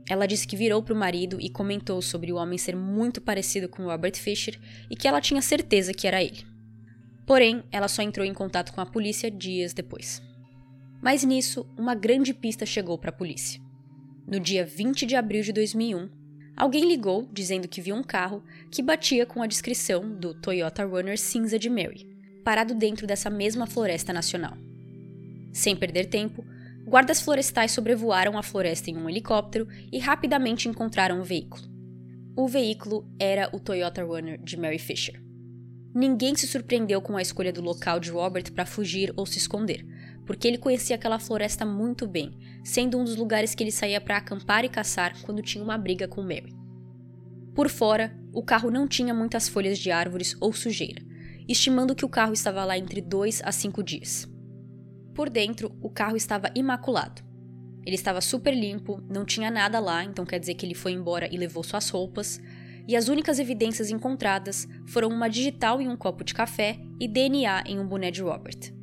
Ela 0.09 0.25
disse 0.25 0.47
que 0.47 0.55
virou 0.55 0.81
para 0.81 0.93
o 0.93 0.97
marido 0.97 1.37
e 1.39 1.49
comentou 1.49 2.01
sobre 2.01 2.31
o 2.31 2.37
homem 2.37 2.57
ser 2.57 2.75
muito 2.75 3.21
parecido 3.21 3.69
com 3.69 3.83
Robert 3.83 4.15
Fisher 4.15 4.59
e 4.89 4.95
que 4.95 5.07
ela 5.07 5.21
tinha 5.21 5.41
certeza 5.41 5.93
que 5.93 6.07
era 6.07 6.23
ele. 6.23 6.43
Porém, 7.27 7.63
ela 7.71 7.87
só 7.87 8.01
entrou 8.01 8.25
em 8.25 8.33
contato 8.33 8.73
com 8.73 8.81
a 8.81 8.85
polícia 8.85 9.29
dias 9.29 9.71
depois. 9.71 10.21
Mas 11.01 11.23
nisso, 11.23 11.65
uma 11.77 11.93
grande 11.93 12.33
pista 12.33 12.65
chegou 12.65 12.97
para 12.97 13.11
a 13.11 13.13
polícia. 13.13 13.61
No 14.25 14.39
dia 14.39 14.65
20 14.65 15.05
de 15.05 15.15
abril 15.15 15.43
de 15.43 15.53
2001, 15.53 16.09
alguém 16.59 16.85
ligou 16.85 17.27
dizendo 17.31 17.67
que 17.67 17.81
viu 17.81 17.95
um 17.95 18.03
carro 18.03 18.43
que 18.69 18.83
batia 18.83 19.25
com 19.25 19.41
a 19.41 19.47
descrição 19.47 20.13
do 20.13 20.33
Toyota 20.33 20.83
Runner 20.83 21.17
cinza 21.17 21.57
de 21.57 21.69
Mary, 21.69 22.05
parado 22.43 22.75
dentro 22.75 23.07
dessa 23.07 23.29
mesma 23.29 23.65
floresta 23.65 24.11
nacional. 24.11 24.57
Sem 25.53 25.75
perder 25.75 26.07
tempo, 26.07 26.45
guardas 26.85 27.21
florestais 27.21 27.71
sobrevoaram 27.71 28.37
a 28.37 28.43
floresta 28.43 28.91
em 28.91 28.97
um 28.97 29.09
helicóptero 29.09 29.67
e 29.91 29.97
rapidamente 29.97 30.67
encontraram 30.67 31.21
o 31.21 31.23
veículo. 31.23 31.63
O 32.35 32.47
veículo 32.47 33.09
era 33.17 33.49
o 33.53 33.59
Toyota 33.59 34.03
Runner 34.03 34.39
de 34.41 34.57
Mary 34.57 34.79
Fisher. 34.79 35.19
Ninguém 35.95 36.35
se 36.35 36.45
surpreendeu 36.45 37.01
com 37.01 37.17
a 37.17 37.21
escolha 37.21 37.51
do 37.51 37.61
local 37.61 37.99
de 37.99 38.11
Robert 38.11 38.51
para 38.51 38.65
fugir 38.65 39.11
ou 39.15 39.25
se 39.25 39.37
esconder, 39.37 39.85
porque 40.29 40.47
ele 40.47 40.59
conhecia 40.59 40.95
aquela 40.95 41.17
floresta 41.17 41.65
muito 41.65 42.05
bem, 42.05 42.37
sendo 42.63 42.99
um 42.99 43.03
dos 43.03 43.15
lugares 43.15 43.55
que 43.55 43.63
ele 43.63 43.71
saía 43.71 43.99
para 43.99 44.17
acampar 44.17 44.63
e 44.63 44.69
caçar 44.69 45.19
quando 45.23 45.41
tinha 45.41 45.63
uma 45.63 45.75
briga 45.75 46.07
com 46.07 46.21
Mary. 46.21 46.55
Por 47.55 47.67
fora, 47.67 48.15
o 48.31 48.43
carro 48.43 48.69
não 48.69 48.87
tinha 48.87 49.11
muitas 49.11 49.49
folhas 49.49 49.79
de 49.79 49.89
árvores 49.89 50.37
ou 50.39 50.53
sujeira, 50.53 51.01
estimando 51.47 51.95
que 51.95 52.05
o 52.05 52.09
carro 52.09 52.31
estava 52.31 52.63
lá 52.63 52.77
entre 52.77 53.01
dois 53.01 53.41
a 53.43 53.51
cinco 53.51 53.81
dias. 53.81 54.29
Por 55.15 55.31
dentro, 55.31 55.75
o 55.81 55.89
carro 55.89 56.15
estava 56.15 56.51
imaculado. 56.53 57.23
Ele 57.83 57.95
estava 57.95 58.21
super 58.21 58.53
limpo, 58.53 59.01
não 59.09 59.25
tinha 59.25 59.49
nada 59.49 59.79
lá, 59.79 60.03
então 60.03 60.27
quer 60.27 60.39
dizer 60.39 60.53
que 60.53 60.63
ele 60.63 60.75
foi 60.75 60.91
embora 60.91 61.27
e 61.33 61.37
levou 61.37 61.63
suas 61.63 61.89
roupas, 61.89 62.39
e 62.87 62.95
as 62.95 63.07
únicas 63.07 63.39
evidências 63.39 63.89
encontradas 63.89 64.67
foram 64.85 65.09
uma 65.09 65.27
digital 65.27 65.81
em 65.81 65.89
um 65.89 65.97
copo 65.97 66.23
de 66.23 66.35
café 66.35 66.77
e 66.99 67.07
DNA 67.07 67.63
em 67.65 67.79
um 67.79 67.87
boné 67.87 68.11
de 68.11 68.21
Robert 68.21 68.77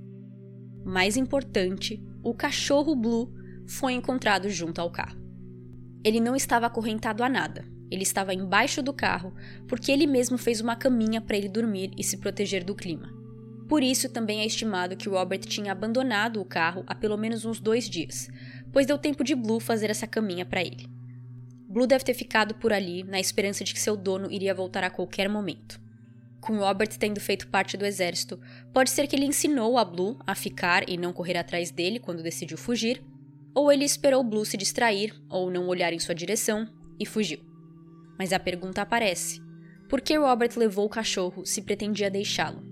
mais 0.86 1.16
importante, 1.16 2.00
o 2.22 2.32
cachorro 2.32 2.94
Blue 2.94 3.34
foi 3.66 3.92
encontrado 3.92 4.48
junto 4.48 4.80
ao 4.80 4.88
carro. 4.88 5.20
Ele 6.04 6.20
não 6.20 6.36
estava 6.36 6.66
acorrentado 6.66 7.24
a 7.24 7.28
nada. 7.28 7.64
Ele 7.90 8.04
estava 8.04 8.32
embaixo 8.32 8.80
do 8.84 8.92
carro 8.92 9.34
porque 9.66 9.90
ele 9.90 10.06
mesmo 10.06 10.38
fez 10.38 10.60
uma 10.60 10.76
caminha 10.76 11.20
para 11.20 11.36
ele 11.36 11.48
dormir 11.48 11.90
e 11.98 12.04
se 12.04 12.18
proteger 12.18 12.62
do 12.62 12.72
clima. 12.72 13.12
Por 13.68 13.82
isso, 13.82 14.08
também 14.08 14.42
é 14.42 14.46
estimado 14.46 14.96
que 14.96 15.08
Robert 15.08 15.40
tinha 15.40 15.72
abandonado 15.72 16.40
o 16.40 16.44
carro 16.44 16.84
há 16.86 16.94
pelo 16.94 17.16
menos 17.16 17.44
uns 17.44 17.58
dois 17.58 17.90
dias, 17.90 18.28
pois 18.72 18.86
deu 18.86 18.96
tempo 18.96 19.24
de 19.24 19.34
Blue 19.34 19.58
fazer 19.58 19.90
essa 19.90 20.06
caminha 20.06 20.46
para 20.46 20.60
ele. 20.60 20.88
Blue 21.68 21.88
deve 21.88 22.04
ter 22.04 22.14
ficado 22.14 22.54
por 22.54 22.72
ali 22.72 23.02
na 23.02 23.18
esperança 23.18 23.64
de 23.64 23.74
que 23.74 23.80
seu 23.80 23.96
dono 23.96 24.30
iria 24.30 24.54
voltar 24.54 24.84
a 24.84 24.90
qualquer 24.90 25.28
momento 25.28 25.84
com 26.46 26.58
Robert 26.58 26.96
tendo 26.96 27.20
feito 27.20 27.48
parte 27.48 27.76
do 27.76 27.84
exército, 27.84 28.38
pode 28.72 28.90
ser 28.90 29.08
que 29.08 29.16
ele 29.16 29.26
ensinou 29.26 29.76
a 29.76 29.84
Blue 29.84 30.16
a 30.24 30.32
ficar 30.32 30.88
e 30.88 30.96
não 30.96 31.12
correr 31.12 31.36
atrás 31.36 31.72
dele 31.72 31.98
quando 31.98 32.22
decidiu 32.22 32.56
fugir, 32.56 33.02
ou 33.52 33.72
ele 33.72 33.84
esperou 33.84 34.22
Blue 34.22 34.44
se 34.44 34.56
distrair 34.56 35.12
ou 35.28 35.50
não 35.50 35.66
olhar 35.66 35.92
em 35.92 35.98
sua 35.98 36.14
direção 36.14 36.68
e 37.00 37.04
fugiu. 37.04 37.40
Mas 38.16 38.32
a 38.32 38.38
pergunta 38.38 38.80
aparece: 38.80 39.42
por 39.88 40.00
que 40.00 40.16
Robert 40.16 40.52
levou 40.56 40.86
o 40.86 40.90
cachorro 40.90 41.44
se 41.44 41.62
pretendia 41.62 42.08
deixá-lo? 42.08 42.64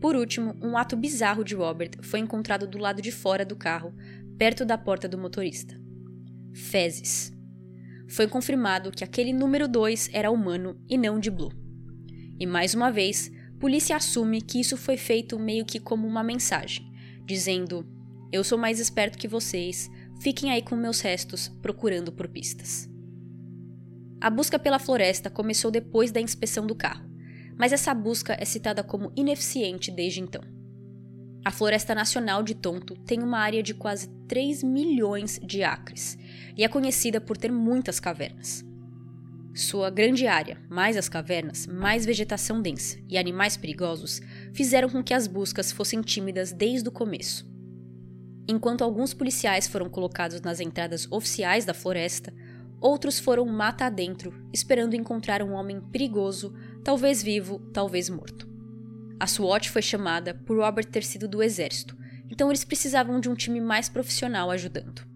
Por 0.00 0.16
último, 0.16 0.56
um 0.62 0.76
ato 0.76 0.96
bizarro 0.96 1.44
de 1.44 1.54
Robert 1.54 1.90
foi 2.02 2.18
encontrado 2.18 2.66
do 2.66 2.78
lado 2.78 3.02
de 3.02 3.12
fora 3.12 3.44
do 3.44 3.56
carro, 3.56 3.94
perto 4.38 4.64
da 4.64 4.78
porta 4.78 5.06
do 5.06 5.18
motorista. 5.18 5.78
Fezes. 6.54 7.30
Foi 8.08 8.26
confirmado 8.26 8.90
que 8.90 9.04
aquele 9.04 9.34
número 9.34 9.68
2 9.68 10.10
era 10.14 10.30
humano 10.30 10.80
e 10.88 10.96
não 10.96 11.18
de 11.18 11.30
Blue. 11.30 11.63
E 12.38 12.46
mais 12.46 12.74
uma 12.74 12.90
vez, 12.90 13.30
polícia 13.58 13.96
assume 13.96 14.42
que 14.42 14.60
isso 14.60 14.76
foi 14.76 14.96
feito 14.96 15.38
meio 15.38 15.64
que 15.64 15.78
como 15.78 16.06
uma 16.06 16.22
mensagem, 16.22 16.90
dizendo: 17.24 17.86
Eu 18.32 18.42
sou 18.42 18.58
mais 18.58 18.80
esperto 18.80 19.18
que 19.18 19.28
vocês, 19.28 19.90
fiquem 20.20 20.50
aí 20.50 20.62
com 20.62 20.76
meus 20.76 21.00
restos 21.00 21.48
procurando 21.62 22.12
por 22.12 22.28
pistas. 22.28 22.88
A 24.20 24.30
busca 24.30 24.58
pela 24.58 24.78
floresta 24.78 25.28
começou 25.28 25.70
depois 25.70 26.10
da 26.10 26.20
inspeção 26.20 26.66
do 26.66 26.74
carro, 26.74 27.08
mas 27.58 27.72
essa 27.72 27.92
busca 27.92 28.36
é 28.40 28.44
citada 28.44 28.82
como 28.82 29.12
ineficiente 29.14 29.90
desde 29.90 30.20
então. 30.20 30.42
A 31.44 31.50
Floresta 31.50 31.94
Nacional 31.94 32.42
de 32.42 32.54
Tonto 32.54 32.96
tem 33.00 33.22
uma 33.22 33.38
área 33.38 33.62
de 33.62 33.74
quase 33.74 34.08
3 34.26 34.62
milhões 34.62 35.38
de 35.44 35.62
acres 35.62 36.16
e 36.56 36.64
é 36.64 36.68
conhecida 36.68 37.20
por 37.20 37.36
ter 37.36 37.52
muitas 37.52 38.00
cavernas. 38.00 38.64
Sua 39.54 39.88
grande 39.88 40.26
área, 40.26 40.60
mais 40.68 40.96
as 40.96 41.08
cavernas, 41.08 41.64
mais 41.64 42.04
vegetação 42.04 42.60
densa 42.60 42.98
e 43.08 43.16
animais 43.16 43.56
perigosos 43.56 44.20
fizeram 44.52 44.88
com 44.88 45.00
que 45.00 45.14
as 45.14 45.28
buscas 45.28 45.70
fossem 45.70 46.02
tímidas 46.02 46.50
desde 46.50 46.88
o 46.88 46.92
começo. 46.92 47.48
Enquanto 48.48 48.82
alguns 48.82 49.14
policiais 49.14 49.68
foram 49.68 49.88
colocados 49.88 50.40
nas 50.40 50.58
entradas 50.58 51.06
oficiais 51.08 51.64
da 51.64 51.72
floresta, 51.72 52.34
outros 52.80 53.20
foram 53.20 53.46
mata 53.46 53.84
adentro, 53.84 54.34
esperando 54.52 54.96
encontrar 54.96 55.40
um 55.40 55.52
homem 55.52 55.80
perigoso, 55.80 56.52
talvez 56.82 57.22
vivo, 57.22 57.60
talvez 57.72 58.10
morto. 58.10 58.52
A 59.20 59.26
SWAT 59.28 59.70
foi 59.70 59.82
chamada 59.82 60.34
por 60.34 60.58
Robert 60.58 60.86
ter 60.86 61.04
sido 61.04 61.28
do 61.28 61.40
exército, 61.40 61.96
então 62.28 62.50
eles 62.50 62.64
precisavam 62.64 63.20
de 63.20 63.28
um 63.28 63.36
time 63.36 63.60
mais 63.60 63.88
profissional 63.88 64.50
ajudando. 64.50 65.06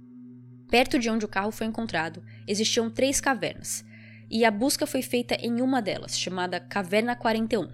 Perto 0.70 0.96
de 0.96 1.10
onde 1.10 1.24
o 1.24 1.28
carro 1.28 1.50
foi 1.50 1.66
encontrado, 1.66 2.22
existiam 2.46 2.88
três 2.88 3.20
cavernas, 3.20 3.84
e 4.30 4.44
a 4.44 4.50
busca 4.50 4.86
foi 4.86 5.02
feita 5.02 5.34
em 5.40 5.60
uma 5.60 5.80
delas, 5.80 6.18
chamada 6.18 6.60
Caverna 6.60 7.16
41. 7.16 7.68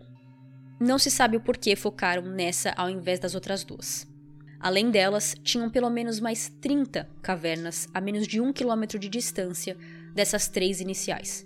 Não 0.80 0.98
se 0.98 1.10
sabe 1.10 1.36
o 1.36 1.40
porquê 1.40 1.74
focaram 1.76 2.22
nessa 2.22 2.72
ao 2.76 2.90
invés 2.90 3.18
das 3.18 3.34
outras 3.34 3.64
duas. 3.64 4.06
Além 4.60 4.90
delas, 4.90 5.34
tinham 5.42 5.68
pelo 5.68 5.90
menos 5.90 6.20
mais 6.20 6.48
30 6.60 7.08
cavernas 7.20 7.88
a 7.92 8.00
menos 8.00 8.26
de 8.26 8.40
um 8.40 8.52
quilômetro 8.52 8.98
de 8.98 9.08
distância 9.08 9.76
dessas 10.14 10.48
três 10.48 10.80
iniciais. 10.80 11.44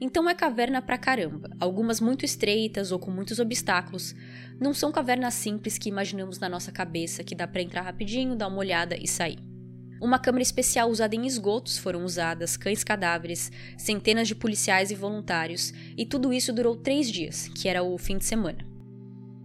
Então 0.00 0.28
é 0.28 0.34
caverna 0.34 0.82
pra 0.82 0.98
caramba, 0.98 1.50
algumas 1.58 2.00
muito 2.00 2.24
estreitas 2.24 2.92
ou 2.92 2.98
com 2.98 3.10
muitos 3.10 3.38
obstáculos. 3.38 4.14
Não 4.60 4.74
são 4.74 4.92
cavernas 4.92 5.34
simples 5.34 5.78
que 5.78 5.88
imaginamos 5.88 6.38
na 6.38 6.48
nossa 6.48 6.70
cabeça 6.70 7.24
que 7.24 7.34
dá 7.34 7.46
para 7.46 7.62
entrar 7.62 7.82
rapidinho, 7.82 8.36
dar 8.36 8.48
uma 8.48 8.58
olhada 8.58 8.96
e 9.00 9.06
sair. 9.06 9.55
Uma 10.00 10.18
câmera 10.18 10.42
especial 10.42 10.90
usada 10.90 11.16
em 11.16 11.26
esgotos 11.26 11.78
foram 11.78 12.04
usadas, 12.04 12.56
cães 12.56 12.84
cadáveres, 12.84 13.50
centenas 13.78 14.28
de 14.28 14.34
policiais 14.34 14.90
e 14.90 14.94
voluntários, 14.94 15.72
e 15.96 16.04
tudo 16.04 16.32
isso 16.32 16.52
durou 16.52 16.76
três 16.76 17.10
dias, 17.10 17.48
que 17.48 17.68
era 17.68 17.82
o 17.82 17.96
fim 17.96 18.18
de 18.18 18.24
semana. 18.24 18.66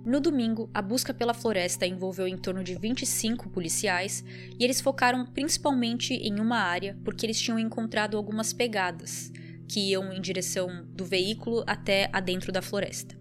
No 0.03 0.19
domingo, 0.19 0.69
a 0.73 0.81
busca 0.81 1.13
pela 1.13 1.33
floresta 1.33 1.85
envolveu 1.85 2.27
em 2.27 2.35
torno 2.35 2.63
de 2.63 2.75
25 2.75 3.49
policiais 3.49 4.25
e 4.59 4.63
eles 4.63 4.81
focaram 4.81 5.25
principalmente 5.25 6.15
em 6.15 6.39
uma 6.39 6.57
área 6.57 6.97
porque 7.05 7.25
eles 7.25 7.39
tinham 7.39 7.59
encontrado 7.59 8.17
algumas 8.17 8.51
pegadas 8.51 9.31
que 9.69 9.91
iam 9.91 10.11
em 10.11 10.19
direção 10.19 10.85
do 10.87 11.05
veículo 11.05 11.63
até 11.67 12.09
adentro 12.11 12.51
da 12.51 12.63
floresta. 12.63 13.15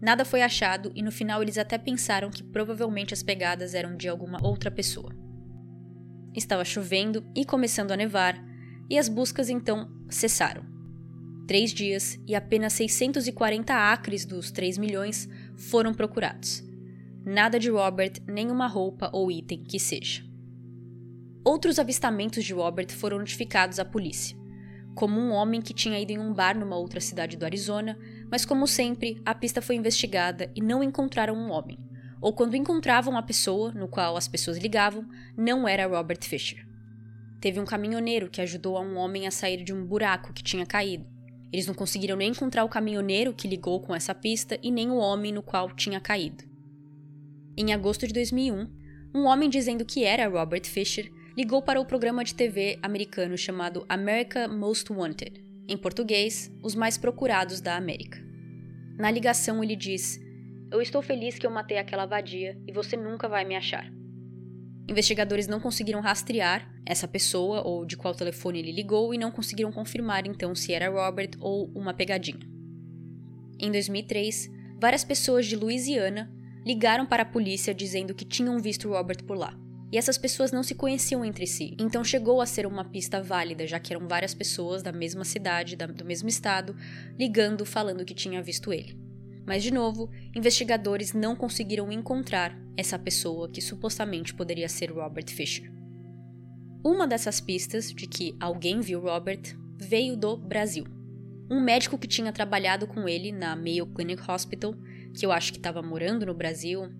Nada 0.00 0.24
foi 0.24 0.40
achado 0.40 0.92
e 0.94 1.02
no 1.02 1.10
final 1.10 1.42
eles 1.42 1.58
até 1.58 1.76
pensaram 1.76 2.30
que 2.30 2.44
provavelmente 2.44 3.12
as 3.12 3.22
pegadas 3.22 3.74
eram 3.74 3.96
de 3.96 4.08
alguma 4.08 4.38
outra 4.40 4.70
pessoa. 4.70 5.23
Estava 6.34 6.64
chovendo 6.64 7.24
e 7.34 7.44
começando 7.44 7.92
a 7.92 7.96
nevar, 7.96 8.42
e 8.90 8.98
as 8.98 9.08
buscas 9.08 9.48
então 9.48 9.90
cessaram. 10.08 10.64
Três 11.46 11.72
dias 11.72 12.18
e 12.26 12.34
apenas 12.34 12.72
640 12.72 13.74
acres 13.74 14.24
dos 14.24 14.50
3 14.50 14.78
milhões 14.78 15.28
foram 15.56 15.92
procurados. 15.92 16.64
Nada 17.24 17.58
de 17.58 17.70
Robert, 17.70 18.14
nenhuma 18.26 18.66
roupa 18.66 19.10
ou 19.12 19.30
item 19.30 19.62
que 19.62 19.78
seja. 19.78 20.24
Outros 21.44 21.78
avistamentos 21.78 22.44
de 22.44 22.54
Robert 22.54 22.90
foram 22.90 23.18
notificados 23.18 23.78
à 23.78 23.84
polícia, 23.84 24.36
como 24.94 25.20
um 25.20 25.30
homem 25.30 25.60
que 25.60 25.74
tinha 25.74 26.00
ido 26.00 26.12
em 26.12 26.18
um 26.18 26.32
bar 26.32 26.58
numa 26.58 26.76
outra 26.76 27.00
cidade 27.00 27.36
do 27.36 27.44
Arizona, 27.44 27.98
mas 28.30 28.46
como 28.46 28.66
sempre, 28.66 29.20
a 29.24 29.34
pista 29.34 29.60
foi 29.60 29.76
investigada 29.76 30.50
e 30.56 30.62
não 30.62 30.82
encontraram 30.82 31.34
um 31.34 31.50
homem, 31.50 31.78
ou 32.24 32.32
quando 32.32 32.56
encontravam 32.56 33.18
a 33.18 33.22
pessoa 33.22 33.70
no 33.72 33.86
qual 33.86 34.16
as 34.16 34.26
pessoas 34.26 34.56
ligavam, 34.56 35.06
não 35.36 35.68
era 35.68 35.86
Robert 35.86 36.24
Fisher. 36.24 36.66
Teve 37.38 37.60
um 37.60 37.66
caminhoneiro 37.66 38.30
que 38.30 38.40
ajudou 38.40 38.78
a 38.78 38.80
um 38.80 38.96
homem 38.96 39.26
a 39.26 39.30
sair 39.30 39.62
de 39.62 39.74
um 39.74 39.84
buraco 39.84 40.32
que 40.32 40.42
tinha 40.42 40.64
caído. 40.64 41.04
Eles 41.52 41.66
não 41.66 41.74
conseguiram 41.74 42.16
nem 42.16 42.30
encontrar 42.30 42.64
o 42.64 42.68
caminhoneiro 42.68 43.34
que 43.34 43.46
ligou 43.46 43.78
com 43.78 43.94
essa 43.94 44.14
pista 44.14 44.58
e 44.62 44.70
nem 44.70 44.90
o 44.90 44.96
homem 44.96 45.32
no 45.32 45.42
qual 45.42 45.70
tinha 45.76 46.00
caído. 46.00 46.44
Em 47.58 47.74
agosto 47.74 48.06
de 48.06 48.14
2001, 48.14 48.70
um 49.14 49.24
homem 49.26 49.50
dizendo 49.50 49.84
que 49.84 50.02
era 50.02 50.26
Robert 50.26 50.64
Fisher 50.64 51.12
ligou 51.36 51.60
para 51.60 51.78
o 51.78 51.84
programa 51.84 52.24
de 52.24 52.34
TV 52.34 52.78
americano 52.80 53.36
chamado 53.36 53.84
America 53.86 54.48
Most 54.48 54.90
Wanted, 54.90 55.44
em 55.68 55.76
português, 55.76 56.50
Os 56.62 56.74
Mais 56.74 56.96
Procurados 56.96 57.60
da 57.60 57.76
América. 57.76 58.18
Na 58.96 59.10
ligação, 59.10 59.62
ele 59.62 59.76
diz: 59.76 60.23
eu 60.74 60.82
estou 60.82 61.00
feliz 61.00 61.38
que 61.38 61.46
eu 61.46 61.50
matei 61.50 61.78
aquela 61.78 62.04
vadia 62.04 62.58
e 62.66 62.72
você 62.72 62.96
nunca 62.96 63.28
vai 63.28 63.44
me 63.44 63.54
achar. 63.54 63.88
Investigadores 64.88 65.46
não 65.46 65.60
conseguiram 65.60 66.00
rastrear 66.00 66.68
essa 66.84 67.06
pessoa 67.06 67.62
ou 67.62 67.86
de 67.86 67.96
qual 67.96 68.14
telefone 68.14 68.58
ele 68.58 68.72
ligou 68.72 69.14
e 69.14 69.18
não 69.18 69.30
conseguiram 69.30 69.70
confirmar 69.70 70.26
então 70.26 70.54
se 70.54 70.74
era 70.74 70.90
Robert 70.90 71.30
ou 71.40 71.70
uma 71.74 71.94
pegadinha. 71.94 72.46
Em 73.58 73.70
2003, 73.70 74.50
várias 74.80 75.04
pessoas 75.04 75.46
de 75.46 75.54
Louisiana 75.54 76.30
ligaram 76.66 77.06
para 77.06 77.22
a 77.22 77.26
polícia 77.26 77.72
dizendo 77.72 78.14
que 78.14 78.24
tinham 78.24 78.58
visto 78.58 78.88
Robert 78.88 79.22
por 79.24 79.36
lá. 79.36 79.56
e 79.92 79.96
essas 79.96 80.18
pessoas 80.18 80.50
não 80.50 80.64
se 80.64 80.74
conheciam 80.74 81.24
entre 81.24 81.46
si. 81.46 81.76
Então 81.78 82.02
chegou 82.02 82.40
a 82.40 82.46
ser 82.46 82.66
uma 82.66 82.84
pista 82.84 83.22
válida, 83.22 83.64
já 83.64 83.78
que 83.78 83.94
eram 83.94 84.08
várias 84.08 84.34
pessoas 84.34 84.82
da 84.82 84.90
mesma 84.90 85.24
cidade, 85.24 85.76
da, 85.76 85.86
do 85.86 86.04
mesmo 86.04 86.28
estado, 86.28 86.74
ligando 87.16 87.64
falando 87.64 88.04
que 88.04 88.12
tinha 88.12 88.42
visto 88.42 88.72
ele. 88.72 89.03
Mas 89.46 89.62
de 89.62 89.72
novo, 89.72 90.10
investigadores 90.34 91.12
não 91.12 91.36
conseguiram 91.36 91.92
encontrar 91.92 92.58
essa 92.76 92.98
pessoa 92.98 93.48
que 93.48 93.60
supostamente 93.60 94.34
poderia 94.34 94.68
ser 94.68 94.90
Robert 94.90 95.28
Fisher. 95.28 95.70
Uma 96.84 97.06
dessas 97.06 97.40
pistas 97.40 97.92
de 97.92 98.06
que 98.06 98.36
alguém 98.40 98.80
viu 98.80 99.00
Robert 99.00 99.56
veio 99.78 100.16
do 100.16 100.36
Brasil. 100.36 100.84
Um 101.50 101.60
médico 101.60 101.98
que 101.98 102.08
tinha 102.08 102.32
trabalhado 102.32 102.86
com 102.86 103.08
ele 103.08 103.32
na 103.32 103.54
Mayo 103.54 103.86
Clinic 103.86 104.22
Hospital, 104.30 104.74
que 105.14 105.24
eu 105.24 105.32
acho 105.32 105.52
que 105.52 105.58
estava 105.58 105.82
morando 105.82 106.26
no 106.26 106.34
Brasil, 106.34 106.90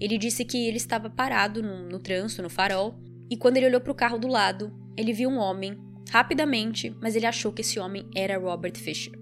ele 0.00 0.18
disse 0.18 0.44
que 0.44 0.66
ele 0.66 0.78
estava 0.78 1.08
parado 1.08 1.62
no, 1.62 1.88
no 1.88 1.98
trânsito, 1.98 2.42
no 2.42 2.50
farol, 2.50 2.98
e 3.30 3.36
quando 3.36 3.56
ele 3.56 3.66
olhou 3.66 3.80
para 3.80 3.92
o 3.92 3.94
carro 3.94 4.18
do 4.18 4.26
lado, 4.26 4.72
ele 4.96 5.12
viu 5.12 5.30
um 5.30 5.38
homem, 5.38 5.78
rapidamente, 6.10 6.94
mas 7.00 7.14
ele 7.14 7.26
achou 7.26 7.52
que 7.52 7.60
esse 7.60 7.78
homem 7.78 8.08
era 8.14 8.38
Robert 8.38 8.76
Fisher. 8.76 9.21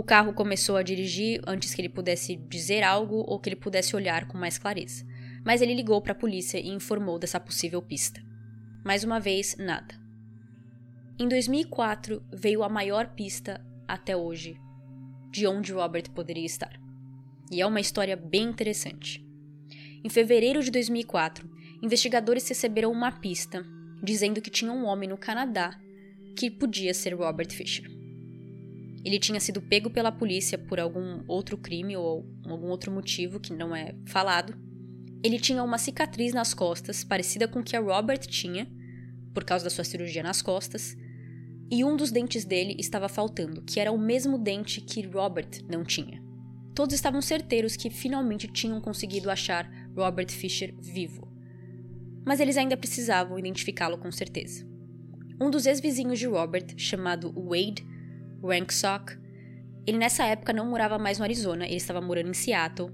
O 0.00 0.02
carro 0.02 0.32
começou 0.32 0.78
a 0.78 0.82
dirigir 0.82 1.42
antes 1.46 1.74
que 1.74 1.82
ele 1.82 1.88
pudesse 1.90 2.34
dizer 2.34 2.82
algo 2.82 3.16
ou 3.16 3.38
que 3.38 3.50
ele 3.50 3.56
pudesse 3.56 3.94
olhar 3.94 4.26
com 4.26 4.38
mais 4.38 4.56
clareza. 4.56 5.04
Mas 5.44 5.60
ele 5.60 5.74
ligou 5.74 6.00
para 6.00 6.12
a 6.12 6.18
polícia 6.18 6.58
e 6.58 6.70
informou 6.70 7.18
dessa 7.18 7.38
possível 7.38 7.82
pista. 7.82 8.18
Mais 8.82 9.04
uma 9.04 9.20
vez, 9.20 9.58
nada. 9.58 9.94
Em 11.18 11.28
2004 11.28 12.22
veio 12.32 12.62
a 12.62 12.68
maior 12.70 13.08
pista 13.08 13.62
até 13.86 14.16
hoje 14.16 14.58
de 15.30 15.46
onde 15.46 15.70
Robert 15.70 16.10
poderia 16.14 16.46
estar. 16.46 16.80
E 17.52 17.60
é 17.60 17.66
uma 17.66 17.78
história 17.78 18.16
bem 18.16 18.44
interessante. 18.44 19.22
Em 20.02 20.08
fevereiro 20.08 20.62
de 20.62 20.70
2004, 20.70 21.46
investigadores 21.82 22.48
receberam 22.48 22.90
uma 22.90 23.12
pista 23.12 23.62
dizendo 24.02 24.40
que 24.40 24.48
tinha 24.48 24.72
um 24.72 24.86
homem 24.86 25.10
no 25.10 25.18
Canadá 25.18 25.78
que 26.38 26.50
podia 26.50 26.94
ser 26.94 27.12
Robert 27.12 27.50
Fisher. 27.52 27.99
Ele 29.04 29.18
tinha 29.18 29.40
sido 29.40 29.62
pego 29.62 29.90
pela 29.90 30.12
polícia 30.12 30.58
por 30.58 30.78
algum 30.78 31.22
outro 31.26 31.56
crime 31.56 31.96
ou 31.96 32.26
algum 32.46 32.66
outro 32.66 32.92
motivo 32.92 33.40
que 33.40 33.52
não 33.52 33.74
é 33.74 33.94
falado. 34.06 34.54
Ele 35.22 35.38
tinha 35.38 35.62
uma 35.62 35.78
cicatriz 35.78 36.32
nas 36.32 36.52
costas, 36.54 37.04
parecida 37.04 37.48
com 37.48 37.62
que 37.62 37.76
a 37.76 37.80
Robert 37.80 38.20
tinha, 38.20 38.66
por 39.32 39.44
causa 39.44 39.64
da 39.64 39.70
sua 39.70 39.84
cirurgia 39.84 40.22
nas 40.22 40.42
costas, 40.42 40.96
e 41.70 41.84
um 41.84 41.96
dos 41.96 42.10
dentes 42.10 42.44
dele 42.44 42.74
estava 42.78 43.08
faltando, 43.08 43.62
que 43.62 43.78
era 43.78 43.92
o 43.92 43.98
mesmo 43.98 44.36
dente 44.36 44.80
que 44.80 45.06
Robert 45.06 45.62
não 45.68 45.84
tinha. 45.84 46.22
Todos 46.74 46.94
estavam 46.94 47.22
certeiros 47.22 47.76
que 47.76 47.90
finalmente 47.90 48.48
tinham 48.48 48.80
conseguido 48.80 49.30
achar 49.30 49.70
Robert 49.94 50.30
Fisher 50.30 50.74
vivo. 50.80 51.28
Mas 52.24 52.40
eles 52.40 52.56
ainda 52.56 52.76
precisavam 52.76 53.38
identificá-lo 53.38 53.98
com 53.98 54.10
certeza. 54.10 54.66
Um 55.40 55.50
dos 55.50 55.64
ex-vizinhos 55.64 56.18
de 56.18 56.26
Robert, 56.26 56.74
chamado 56.76 57.32
Wade 57.32 57.86
Ranksock, 58.42 59.18
ele 59.86 59.98
nessa 59.98 60.24
época 60.24 60.52
não 60.52 60.66
morava 60.66 60.98
mais 60.98 61.18
no 61.18 61.24
Arizona, 61.24 61.66
ele 61.66 61.76
estava 61.76 62.00
morando 62.00 62.30
em 62.30 62.34
Seattle. 62.34 62.90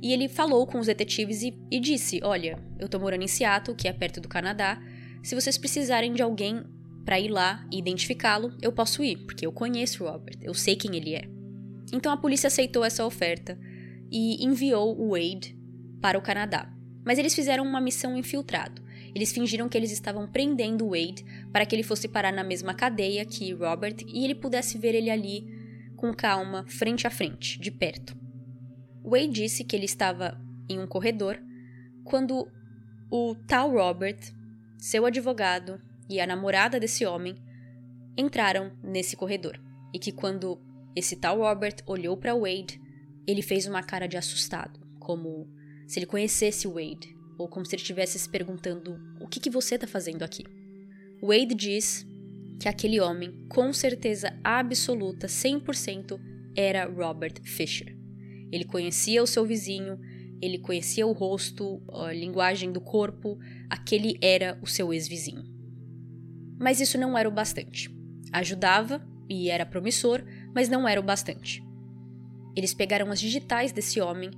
E 0.00 0.12
ele 0.12 0.28
falou 0.28 0.66
com 0.66 0.78
os 0.78 0.86
detetives 0.86 1.42
e, 1.42 1.58
e 1.70 1.80
disse: 1.80 2.20
Olha, 2.22 2.62
eu 2.78 2.88
tô 2.88 2.98
morando 2.98 3.24
em 3.24 3.28
Seattle, 3.28 3.76
que 3.76 3.88
é 3.88 3.92
perto 3.92 4.20
do 4.20 4.28
Canadá. 4.28 4.80
Se 5.22 5.34
vocês 5.34 5.58
precisarem 5.58 6.12
de 6.12 6.22
alguém 6.22 6.62
para 7.04 7.18
ir 7.18 7.28
lá 7.28 7.66
e 7.72 7.78
identificá-lo, 7.78 8.52
eu 8.62 8.70
posso 8.70 9.02
ir, 9.02 9.16
porque 9.24 9.44
eu 9.44 9.50
conheço 9.50 10.04
Robert, 10.04 10.38
eu 10.42 10.54
sei 10.54 10.76
quem 10.76 10.94
ele 10.94 11.14
é. 11.14 11.22
Então 11.92 12.12
a 12.12 12.16
polícia 12.16 12.48
aceitou 12.48 12.84
essa 12.84 13.04
oferta 13.04 13.58
e 14.10 14.44
enviou 14.44 14.96
o 15.00 15.10
Wade 15.10 15.58
para 16.00 16.18
o 16.18 16.22
Canadá. 16.22 16.70
Mas 17.04 17.18
eles 17.18 17.34
fizeram 17.34 17.64
uma 17.64 17.80
missão 17.80 18.16
infiltrado. 18.16 18.82
Eles 19.14 19.32
fingiram 19.32 19.68
que 19.68 19.76
eles 19.76 19.90
estavam 19.90 20.26
prendendo 20.26 20.88
Wade 20.88 21.24
para 21.52 21.64
que 21.64 21.74
ele 21.74 21.82
fosse 21.82 22.08
parar 22.08 22.32
na 22.32 22.44
mesma 22.44 22.74
cadeia 22.74 23.24
que 23.24 23.52
Robert 23.52 23.96
e 24.06 24.24
ele 24.24 24.34
pudesse 24.34 24.78
ver 24.78 24.94
ele 24.94 25.10
ali 25.10 25.46
com 25.96 26.14
calma, 26.14 26.64
frente 26.68 27.06
a 27.06 27.10
frente, 27.10 27.58
de 27.58 27.70
perto. 27.70 28.16
Wade 29.02 29.28
disse 29.28 29.64
que 29.64 29.74
ele 29.74 29.86
estava 29.86 30.40
em 30.68 30.78
um 30.78 30.86
corredor 30.86 31.38
quando 32.04 32.48
o 33.10 33.34
tal 33.46 33.72
Robert, 33.72 34.18
seu 34.76 35.04
advogado 35.06 35.80
e 36.08 36.20
a 36.20 36.26
namorada 36.26 36.78
desse 36.78 37.04
homem 37.04 37.36
entraram 38.16 38.72
nesse 38.82 39.16
corredor 39.16 39.60
e 39.92 39.98
que 39.98 40.12
quando 40.12 40.60
esse 40.94 41.16
tal 41.16 41.38
Robert 41.38 41.76
olhou 41.86 42.16
para 42.16 42.34
Wade, 42.34 42.80
ele 43.26 43.42
fez 43.42 43.66
uma 43.66 43.82
cara 43.82 44.06
de 44.06 44.16
assustado, 44.16 44.80
como 44.98 45.48
se 45.86 45.98
ele 45.98 46.06
conhecesse 46.06 46.66
Wade, 46.66 47.14
ou 47.38 47.48
como 47.48 47.64
se 47.64 47.76
ele 47.76 47.82
estivesse 47.82 48.18
se 48.18 48.28
perguntando: 48.28 49.00
o 49.20 49.28
que, 49.28 49.38
que 49.40 49.48
você 49.48 49.76
está 49.76 49.86
fazendo 49.86 50.24
aqui? 50.24 50.44
Wade 51.22 51.54
diz 51.54 52.06
que 52.60 52.68
aquele 52.68 53.00
homem, 53.00 53.46
com 53.48 53.72
certeza 53.72 54.36
absoluta, 54.42 55.28
100%, 55.28 56.20
era 56.56 56.84
Robert 56.86 57.40
Fisher. 57.44 57.96
Ele 58.50 58.64
conhecia 58.64 59.22
o 59.22 59.26
seu 59.26 59.46
vizinho, 59.46 59.98
ele 60.42 60.58
conhecia 60.58 61.06
o 61.06 61.12
rosto, 61.12 61.80
a 61.92 62.12
linguagem 62.12 62.72
do 62.72 62.80
corpo, 62.80 63.38
aquele 63.70 64.18
era 64.20 64.58
o 64.60 64.66
seu 64.66 64.92
ex-vizinho. 64.92 65.44
Mas 66.58 66.80
isso 66.80 66.98
não 66.98 67.16
era 67.16 67.28
o 67.28 67.32
bastante. 67.32 67.88
Ajudava 68.32 69.06
e 69.28 69.50
era 69.50 69.66
promissor, 69.66 70.24
mas 70.52 70.68
não 70.68 70.88
era 70.88 71.00
o 71.00 71.04
bastante. 71.04 71.62
Eles 72.56 72.74
pegaram 72.74 73.10
as 73.12 73.20
digitais 73.20 73.70
desse 73.70 74.00
homem 74.00 74.30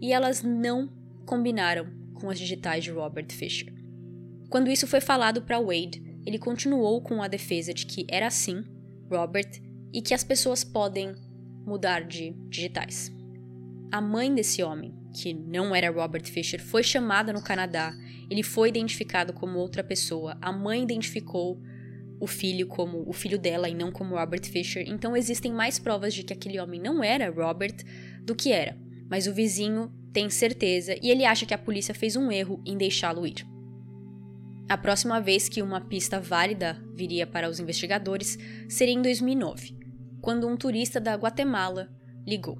e 0.00 0.12
elas 0.12 0.42
não 0.42 0.92
combinaram 1.24 2.05
com 2.16 2.30
as 2.30 2.38
digitais 2.38 2.84
de 2.84 2.90
Robert 2.90 3.30
Fisher. 3.30 3.72
Quando 4.48 4.70
isso 4.70 4.86
foi 4.86 5.00
falado 5.00 5.42
para 5.42 5.60
Wade, 5.60 6.02
ele 6.24 6.38
continuou 6.38 7.00
com 7.00 7.22
a 7.22 7.28
defesa 7.28 7.72
de 7.72 7.86
que 7.86 8.06
era 8.08 8.26
assim, 8.26 8.64
Robert, 9.10 9.60
e 9.92 10.02
que 10.02 10.14
as 10.14 10.24
pessoas 10.24 10.64
podem 10.64 11.14
mudar 11.64 12.04
de 12.04 12.32
digitais. 12.48 13.12
A 13.92 14.00
mãe 14.00 14.34
desse 14.34 14.62
homem, 14.62 14.94
que 15.14 15.32
não 15.32 15.74
era 15.74 15.90
Robert 15.90 16.24
Fisher, 16.24 16.60
foi 16.60 16.82
chamada 16.82 17.32
no 17.32 17.42
Canadá. 17.42 17.94
Ele 18.28 18.42
foi 18.42 18.68
identificado 18.68 19.32
como 19.32 19.58
outra 19.58 19.82
pessoa. 19.82 20.36
A 20.40 20.52
mãe 20.52 20.82
identificou 20.82 21.60
o 22.20 22.26
filho 22.26 22.66
como 22.66 23.08
o 23.08 23.12
filho 23.12 23.38
dela 23.38 23.68
e 23.68 23.74
não 23.74 23.92
como 23.92 24.16
Robert 24.16 24.44
Fisher. 24.44 24.84
Então 24.86 25.16
existem 25.16 25.52
mais 25.52 25.78
provas 25.78 26.12
de 26.12 26.22
que 26.22 26.32
aquele 26.32 26.58
homem 26.58 26.80
não 26.80 27.02
era 27.02 27.30
Robert 27.30 27.76
do 28.22 28.34
que 28.34 28.52
era 28.52 28.76
mas 29.08 29.26
o 29.26 29.32
vizinho 29.32 29.90
tem 30.16 30.30
certeza 30.30 30.96
e 31.02 31.10
ele 31.10 31.26
acha 31.26 31.44
que 31.44 31.52
a 31.52 31.58
polícia 31.58 31.94
fez 31.94 32.16
um 32.16 32.32
erro 32.32 32.62
em 32.64 32.74
deixá-lo 32.74 33.26
ir. 33.26 33.46
A 34.66 34.78
próxima 34.78 35.20
vez 35.20 35.46
que 35.46 35.60
uma 35.60 35.78
pista 35.78 36.18
válida 36.18 36.82
viria 36.94 37.26
para 37.26 37.50
os 37.50 37.60
investigadores 37.60 38.38
seria 38.66 38.94
em 38.94 39.02
2009, 39.02 39.76
quando 40.22 40.48
um 40.48 40.56
turista 40.56 40.98
da 40.98 41.14
Guatemala 41.14 41.90
ligou. 42.26 42.56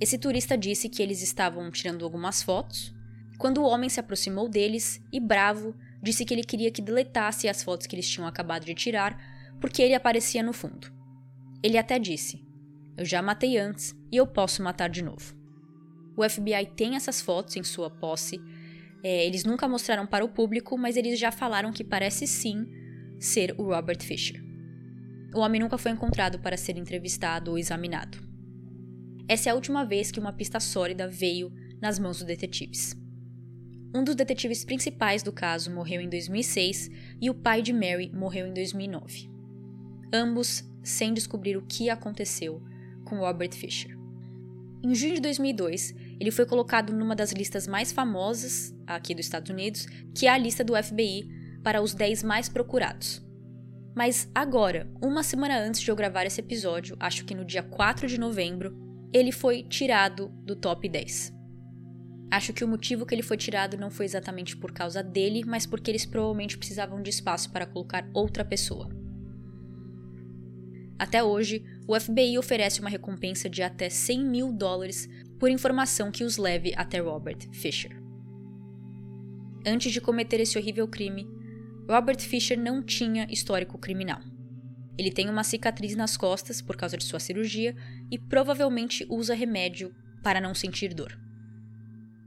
Esse 0.00 0.18
turista 0.18 0.58
disse 0.58 0.88
que 0.88 1.00
eles 1.00 1.22
estavam 1.22 1.70
tirando 1.70 2.04
algumas 2.04 2.42
fotos, 2.42 2.92
quando 3.38 3.58
o 3.58 3.68
homem 3.68 3.88
se 3.88 4.00
aproximou 4.00 4.48
deles 4.48 5.00
e, 5.12 5.20
bravo, 5.20 5.72
disse 6.02 6.24
que 6.24 6.34
ele 6.34 6.42
queria 6.42 6.72
que 6.72 6.82
deletasse 6.82 7.48
as 7.48 7.62
fotos 7.62 7.86
que 7.86 7.94
eles 7.94 8.08
tinham 8.08 8.26
acabado 8.26 8.64
de 8.64 8.74
tirar, 8.74 9.16
porque 9.60 9.80
ele 9.82 9.94
aparecia 9.94 10.42
no 10.42 10.52
fundo. 10.52 10.92
Ele 11.62 11.78
até 11.78 11.96
disse: 11.96 12.44
eu 12.96 13.04
já 13.04 13.22
matei 13.22 13.56
antes 13.56 13.94
e 14.10 14.16
eu 14.16 14.26
posso 14.26 14.64
matar 14.64 14.90
de 14.90 15.00
novo. 15.00 15.39
O 16.20 16.28
FBI 16.28 16.66
tem 16.76 16.96
essas 16.96 17.22
fotos 17.22 17.56
em 17.56 17.62
sua 17.62 17.88
posse. 17.88 18.38
É, 19.02 19.26
eles 19.26 19.42
nunca 19.42 19.66
mostraram 19.66 20.06
para 20.06 20.22
o 20.22 20.28
público, 20.28 20.76
mas 20.76 20.94
eles 20.94 21.18
já 21.18 21.32
falaram 21.32 21.72
que 21.72 21.82
parece 21.82 22.26
sim 22.26 22.68
ser 23.18 23.54
o 23.56 23.62
Robert 23.62 24.02
Fisher. 24.02 24.38
O 25.34 25.40
homem 25.40 25.58
nunca 25.58 25.78
foi 25.78 25.92
encontrado 25.92 26.38
para 26.38 26.58
ser 26.58 26.76
entrevistado 26.76 27.52
ou 27.52 27.58
examinado. 27.58 28.18
Essa 29.26 29.48
é 29.48 29.52
a 29.52 29.54
última 29.54 29.82
vez 29.82 30.10
que 30.10 30.20
uma 30.20 30.34
pista 30.34 30.60
sólida 30.60 31.08
veio 31.08 31.50
nas 31.80 31.98
mãos 31.98 32.18
dos 32.18 32.26
detetives. 32.26 32.94
Um 33.94 34.04
dos 34.04 34.14
detetives 34.14 34.62
principais 34.62 35.22
do 35.22 35.32
caso 35.32 35.70
morreu 35.70 36.02
em 36.02 36.08
2006 36.10 36.90
e 37.18 37.30
o 37.30 37.34
pai 37.34 37.62
de 37.62 37.72
Mary 37.72 38.12
morreu 38.12 38.46
em 38.46 38.52
2009. 38.52 39.30
Ambos 40.12 40.70
sem 40.82 41.14
descobrir 41.14 41.56
o 41.56 41.64
que 41.64 41.88
aconteceu 41.88 42.62
com 43.06 43.20
Robert 43.20 43.54
Fisher. 43.54 43.98
Em 44.82 44.94
junho 44.94 45.14
de 45.14 45.20
2002, 45.20 45.94
ele 46.20 46.30
foi 46.30 46.44
colocado 46.44 46.92
numa 46.92 47.16
das 47.16 47.32
listas 47.32 47.66
mais 47.66 47.90
famosas 47.90 48.76
aqui 48.86 49.14
dos 49.14 49.24
Estados 49.24 49.50
Unidos, 49.50 49.86
que 50.14 50.26
é 50.26 50.30
a 50.30 50.36
lista 50.36 50.62
do 50.62 50.76
FBI 50.76 51.26
para 51.64 51.80
os 51.80 51.94
10 51.94 52.22
mais 52.22 52.46
procurados. 52.46 53.26
Mas 53.96 54.30
agora, 54.34 54.86
uma 55.02 55.22
semana 55.22 55.58
antes 55.58 55.80
de 55.80 55.90
eu 55.90 55.96
gravar 55.96 56.26
esse 56.26 56.40
episódio, 56.40 56.94
acho 57.00 57.24
que 57.24 57.34
no 57.34 57.44
dia 57.44 57.62
4 57.62 58.06
de 58.06 58.20
novembro, 58.20 58.76
ele 59.12 59.32
foi 59.32 59.62
tirado 59.62 60.28
do 60.44 60.54
top 60.54 60.88
10. 60.88 61.34
Acho 62.30 62.52
que 62.52 62.64
o 62.64 62.68
motivo 62.68 63.04
que 63.04 63.14
ele 63.14 63.22
foi 63.22 63.36
tirado 63.36 63.76
não 63.76 63.90
foi 63.90 64.04
exatamente 64.04 64.56
por 64.56 64.72
causa 64.72 65.02
dele, 65.02 65.42
mas 65.44 65.66
porque 65.66 65.90
eles 65.90 66.06
provavelmente 66.06 66.56
precisavam 66.56 67.02
de 67.02 67.10
espaço 67.10 67.50
para 67.50 67.66
colocar 67.66 68.08
outra 68.14 68.44
pessoa. 68.44 68.88
Até 70.96 71.24
hoje, 71.24 71.64
o 71.88 71.98
FBI 71.98 72.38
oferece 72.38 72.78
uma 72.78 72.90
recompensa 72.90 73.48
de 73.48 73.62
até 73.62 73.88
100 73.88 74.24
mil 74.24 74.52
dólares 74.52 75.08
por 75.40 75.48
informação 75.48 76.12
que 76.12 76.22
os 76.22 76.36
leve 76.36 76.74
até 76.76 76.98
Robert 76.98 77.48
Fisher. 77.50 77.98
Antes 79.66 79.90
de 79.90 80.00
cometer 80.00 80.38
esse 80.38 80.58
horrível 80.58 80.86
crime, 80.86 81.26
Robert 81.88 82.20
Fisher 82.20 82.58
não 82.58 82.82
tinha 82.82 83.26
histórico 83.30 83.78
criminal. 83.78 84.20
Ele 84.98 85.10
tem 85.10 85.30
uma 85.30 85.42
cicatriz 85.42 85.96
nas 85.96 86.14
costas 86.14 86.60
por 86.60 86.76
causa 86.76 86.96
de 86.98 87.04
sua 87.04 87.18
cirurgia 87.18 87.74
e 88.10 88.18
provavelmente 88.18 89.06
usa 89.08 89.34
remédio 89.34 89.94
para 90.22 90.42
não 90.42 90.54
sentir 90.54 90.92
dor. 90.92 91.18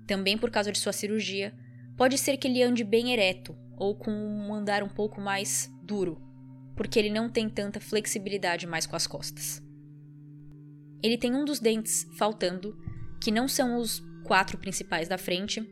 Também 0.08 0.36
por 0.36 0.50
causa 0.50 0.72
de 0.72 0.80
sua 0.80 0.92
cirurgia, 0.92 1.54
pode 1.96 2.18
ser 2.18 2.38
que 2.38 2.48
ele 2.48 2.64
ande 2.64 2.84
bem 2.84 3.14
ereto 3.14 3.56
ou 3.78 3.96
com 3.96 4.12
um 4.12 4.56
andar 4.56 4.82
um 4.82 4.90
pouco 4.90 5.22
mais 5.22 5.72
duro, 5.84 6.20
porque 6.76 6.98
ele 6.98 7.12
não 7.12 7.30
tem 7.30 7.48
tanta 7.48 7.80
flexibilidade 7.80 8.66
mais 8.66 8.88
com 8.88 8.96
as 8.96 9.06
costas. 9.06 9.62
Ele 11.04 11.18
tem 11.18 11.36
um 11.36 11.46
dos 11.46 11.60
dentes 11.60 12.08
faltando, 12.18 12.76
que 13.24 13.32
não 13.32 13.48
são 13.48 13.78
os 13.78 14.04
quatro 14.26 14.58
principais 14.58 15.08
da 15.08 15.18
frente, 15.18 15.66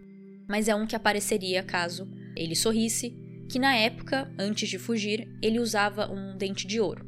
mas 0.47 0.69
é 0.69 0.75
um 0.75 0.87
que 0.87 0.95
apareceria 0.95 1.61
caso 1.61 2.09
ele 2.33 2.55
sorrisse, 2.55 3.13
que 3.49 3.59
na 3.59 3.75
época, 3.75 4.33
antes 4.39 4.69
de 4.69 4.79
fugir, 4.79 5.27
ele 5.41 5.59
usava 5.59 6.09
um 6.09 6.37
dente 6.37 6.65
de 6.65 6.79
ouro. 6.79 7.05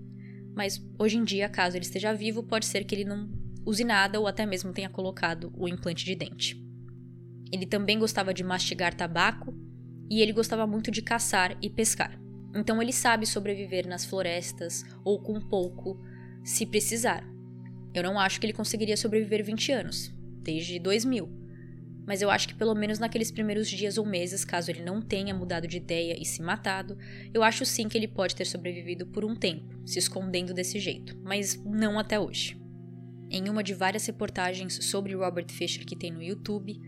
Mas 0.54 0.86
hoje 1.00 1.18
em 1.18 1.24
dia, 1.24 1.48
caso 1.48 1.78
ele 1.78 1.86
esteja 1.86 2.14
vivo, 2.14 2.44
pode 2.44 2.66
ser 2.66 2.84
que 2.84 2.94
ele 2.94 3.06
não 3.06 3.32
use 3.66 3.86
nada 3.86 4.20
ou 4.20 4.28
até 4.28 4.46
mesmo 4.46 4.74
tenha 4.74 4.90
colocado 4.90 5.50
o 5.56 5.66
implante 5.66 6.04
de 6.04 6.14
dente. 6.14 6.62
Ele 7.50 7.66
também 7.66 7.98
gostava 7.98 8.34
de 8.34 8.44
mastigar 8.44 8.94
tabaco 8.94 9.56
e 10.12 10.22
ele 10.22 10.34
gostava 10.34 10.68
muito 10.68 10.92
de 10.92 11.02
caçar 11.02 11.58
e 11.62 11.70
pescar. 11.70 12.20
Então 12.54 12.82
ele 12.82 12.92
sabe 12.92 13.26
sobreviver 13.26 13.88
nas 13.88 14.04
florestas 14.04 14.84
ou 15.06 15.22
com 15.22 15.40
pouco, 15.40 15.98
se 16.44 16.66
precisar. 16.66 17.26
Eu 17.94 18.04
não 18.04 18.20
acho 18.20 18.42
que 18.42 18.46
ele 18.46 18.52
conseguiria 18.52 18.98
sobreviver 18.98 19.46
20 19.46 19.72
anos, 19.72 20.14
desde 20.44 20.78
2000. 20.78 21.44
Mas 22.06 22.22
eu 22.22 22.30
acho 22.30 22.48
que 22.50 22.56
pelo 22.56 22.76
menos 22.76 23.00
naqueles 23.00 23.32
primeiros 23.32 23.70
dias 23.70 23.98
ou 23.98 24.06
meses, 24.06 24.44
caso 24.44 24.70
ele 24.70 24.84
não 24.84 25.02
tenha 25.02 25.34
mudado 25.34 25.68
de 25.68 25.78
ideia 25.78 26.18
e 26.20 26.26
se 26.26 26.42
matado, 26.42 26.98
eu 27.34 27.42
acho 27.42 27.66
sim 27.66 27.88
que 27.88 27.98
ele 27.98 28.08
pode 28.08 28.36
ter 28.36 28.46
sobrevivido 28.46 29.08
por 29.08 29.24
um 29.24 29.36
tempo, 29.36 29.88
se 29.88 30.00
escondendo 30.00 30.54
desse 30.54 30.80
jeito, 30.80 31.18
mas 31.24 31.62
não 31.64 31.98
até 31.98 32.20
hoje. 32.20 32.58
Em 33.30 33.50
uma 33.50 33.64
de 33.64 33.74
várias 33.74 34.06
reportagens 34.06 34.86
sobre 34.86 35.16
Robert 35.16 35.50
Fisher 35.50 35.86
que 35.86 35.96
tem 35.96 36.12
no 36.12 36.22
YouTube, 36.22 36.80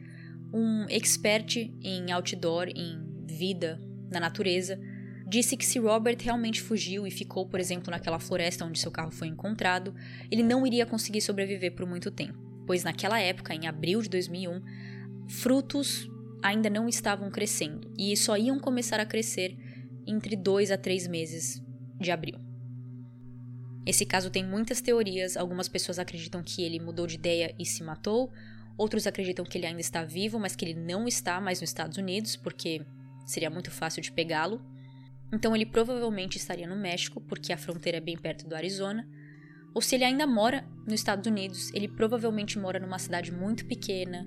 um 0.54 0.86
expert 0.90 1.56
em 1.82 2.12
outdoor, 2.12 2.68
em 2.76 3.00
vida, 3.26 3.82
na 4.12 4.20
natureza, 4.20 4.80
disse 5.28 5.58
que 5.58 5.66
se 5.66 5.80
Robert 5.80 6.18
realmente 6.20 6.62
fugiu 6.62 7.08
e 7.08 7.12
ficou, 7.12 7.48
por 7.48 7.60
exemplo, 7.60 7.90
naquela 7.90 8.20
floresta 8.20 8.64
onde 8.64 8.80
seu 8.80 8.92
carro 8.92 9.12
foi 9.12 9.28
encontrado, 9.28 9.94
ele 10.30 10.44
não 10.44 10.66
iria 10.68 10.86
conseguir 10.86 11.22
sobreviver 11.22 11.74
por 11.74 11.86
muito 11.86 12.12
tempo, 12.12 12.38
pois 12.66 12.84
naquela 12.84 13.20
época, 13.20 13.54
em 13.54 13.68
abril 13.68 14.02
de 14.02 14.10
2001, 14.10 14.62
frutos 15.28 16.10
ainda 16.44 16.70
não 16.70 16.88
estavam 16.88 17.32
crescendo 17.32 17.92
e 17.98 18.16
só 18.16 18.38
iam 18.38 18.60
começar 18.60 19.00
a 19.00 19.06
crescer 19.06 19.58
entre 20.06 20.36
dois 20.36 20.70
a 20.72 20.78
três 20.78 21.08
meses 21.08 21.64
de 22.00 22.12
abril. 22.12 22.40
Esse 23.86 24.06
caso 24.06 24.30
tem 24.30 24.44
muitas 24.44 24.82
teorias, 24.82 25.38
algumas 25.38 25.68
pessoas 25.68 26.00
acreditam 26.00 26.44
que 26.44 26.64
ele 26.64 26.80
mudou 26.80 27.06
de 27.06 27.16
ideia 27.16 27.54
e 27.60 27.66
se 27.66 27.84
matou, 27.84 28.32
outros 28.78 29.06
acreditam 29.06 29.46
que 29.46 29.58
ele 29.58 29.68
ainda 29.68 29.82
está 29.82 30.04
vivo, 30.04 30.40
mas 30.40 30.56
que 30.56 30.66
ele 30.66 30.74
não 30.74 31.08
está 31.08 31.40
mais 31.40 31.62
nos 31.62 31.70
Estados 31.70 31.98
Unidos, 31.98 32.36
porque 32.36 32.82
seria 33.26 33.50
muito 33.50 33.70
fácil 33.72 34.02
de 34.02 34.12
pegá-lo. 34.12 34.60
Então 35.32 35.56
ele 35.56 35.66
provavelmente 35.66 36.38
estaria 36.38 36.68
no 36.68 36.76
México, 36.76 37.22
porque 37.22 37.54
a 37.54 37.58
fronteira 37.58 37.98
é 37.98 38.02
bem 38.02 38.18
perto 38.18 38.48
do 38.48 38.56
Arizona. 38.56 39.08
Ou 39.76 39.82
se 39.82 39.94
ele 39.94 40.06
ainda 40.06 40.26
mora 40.26 40.66
nos 40.86 40.94
Estados 40.94 41.28
Unidos, 41.28 41.70
ele 41.74 41.90
provavelmente 41.90 42.58
mora 42.58 42.80
numa 42.80 42.98
cidade 42.98 43.30
muito 43.30 43.66
pequena, 43.66 44.26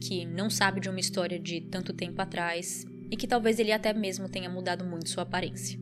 que 0.00 0.24
não 0.24 0.48
sabe 0.48 0.80
de 0.80 0.88
uma 0.88 1.00
história 1.00 1.36
de 1.36 1.62
tanto 1.62 1.92
tempo 1.92 2.22
atrás 2.22 2.86
e 3.10 3.16
que 3.16 3.26
talvez 3.26 3.58
ele 3.58 3.72
até 3.72 3.92
mesmo 3.92 4.28
tenha 4.28 4.48
mudado 4.48 4.84
muito 4.84 5.08
sua 5.08 5.24
aparência. 5.24 5.80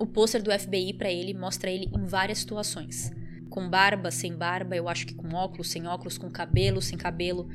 O 0.00 0.06
pôster 0.06 0.42
do 0.42 0.50
FBI 0.50 0.94
para 0.94 1.10
ele 1.10 1.34
mostra 1.34 1.70
ele 1.70 1.90
em 1.94 2.06
várias 2.06 2.38
situações. 2.38 3.10
Com 3.50 3.68
barba, 3.68 4.10
sem 4.10 4.34
barba, 4.34 4.74
eu 4.74 4.88
acho 4.88 5.06
que 5.06 5.14
com 5.14 5.34
óculos, 5.34 5.68
sem 5.68 5.86
óculos, 5.86 6.16
com 6.16 6.30
cabelo, 6.30 6.80
sem 6.80 6.96
cabelo, 6.96 7.46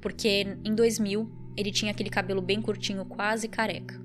porque 0.00 0.58
em 0.64 0.74
2000 0.74 1.30
ele 1.56 1.70
tinha 1.70 1.92
aquele 1.92 2.10
cabelo 2.10 2.42
bem 2.42 2.60
curtinho, 2.60 3.04
quase 3.04 3.46
careca. 3.46 4.00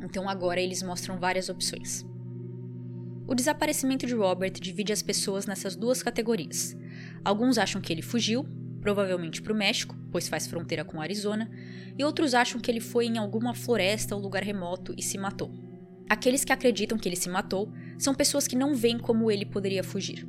Então 0.00 0.28
agora 0.28 0.60
eles 0.60 0.82
mostram 0.82 1.16
várias 1.20 1.48
opções. 1.48 2.04
O 3.26 3.34
desaparecimento 3.34 4.06
de 4.06 4.14
Robert 4.14 4.52
divide 4.52 4.92
as 4.92 5.02
pessoas 5.02 5.46
nessas 5.46 5.76
duas 5.76 6.02
categorias. 6.02 6.76
Alguns 7.24 7.56
acham 7.56 7.80
que 7.80 7.92
ele 7.92 8.02
fugiu, 8.02 8.44
provavelmente 8.80 9.40
para 9.40 9.52
o 9.52 9.56
México, 9.56 9.96
pois 10.10 10.28
faz 10.28 10.46
fronteira 10.46 10.84
com 10.84 11.00
Arizona, 11.00 11.50
e 11.96 12.04
outros 12.04 12.34
acham 12.34 12.60
que 12.60 12.70
ele 12.70 12.80
foi 12.80 13.06
em 13.06 13.18
alguma 13.18 13.54
floresta 13.54 14.14
ou 14.14 14.20
lugar 14.20 14.42
remoto 14.42 14.92
e 14.98 15.02
se 15.02 15.16
matou. 15.16 15.50
Aqueles 16.08 16.44
que 16.44 16.52
acreditam 16.52 16.98
que 16.98 17.08
ele 17.08 17.16
se 17.16 17.28
matou 17.28 17.72
são 17.96 18.14
pessoas 18.14 18.46
que 18.46 18.56
não 18.56 18.74
veem 18.74 18.98
como 18.98 19.30
ele 19.30 19.46
poderia 19.46 19.84
fugir. 19.84 20.28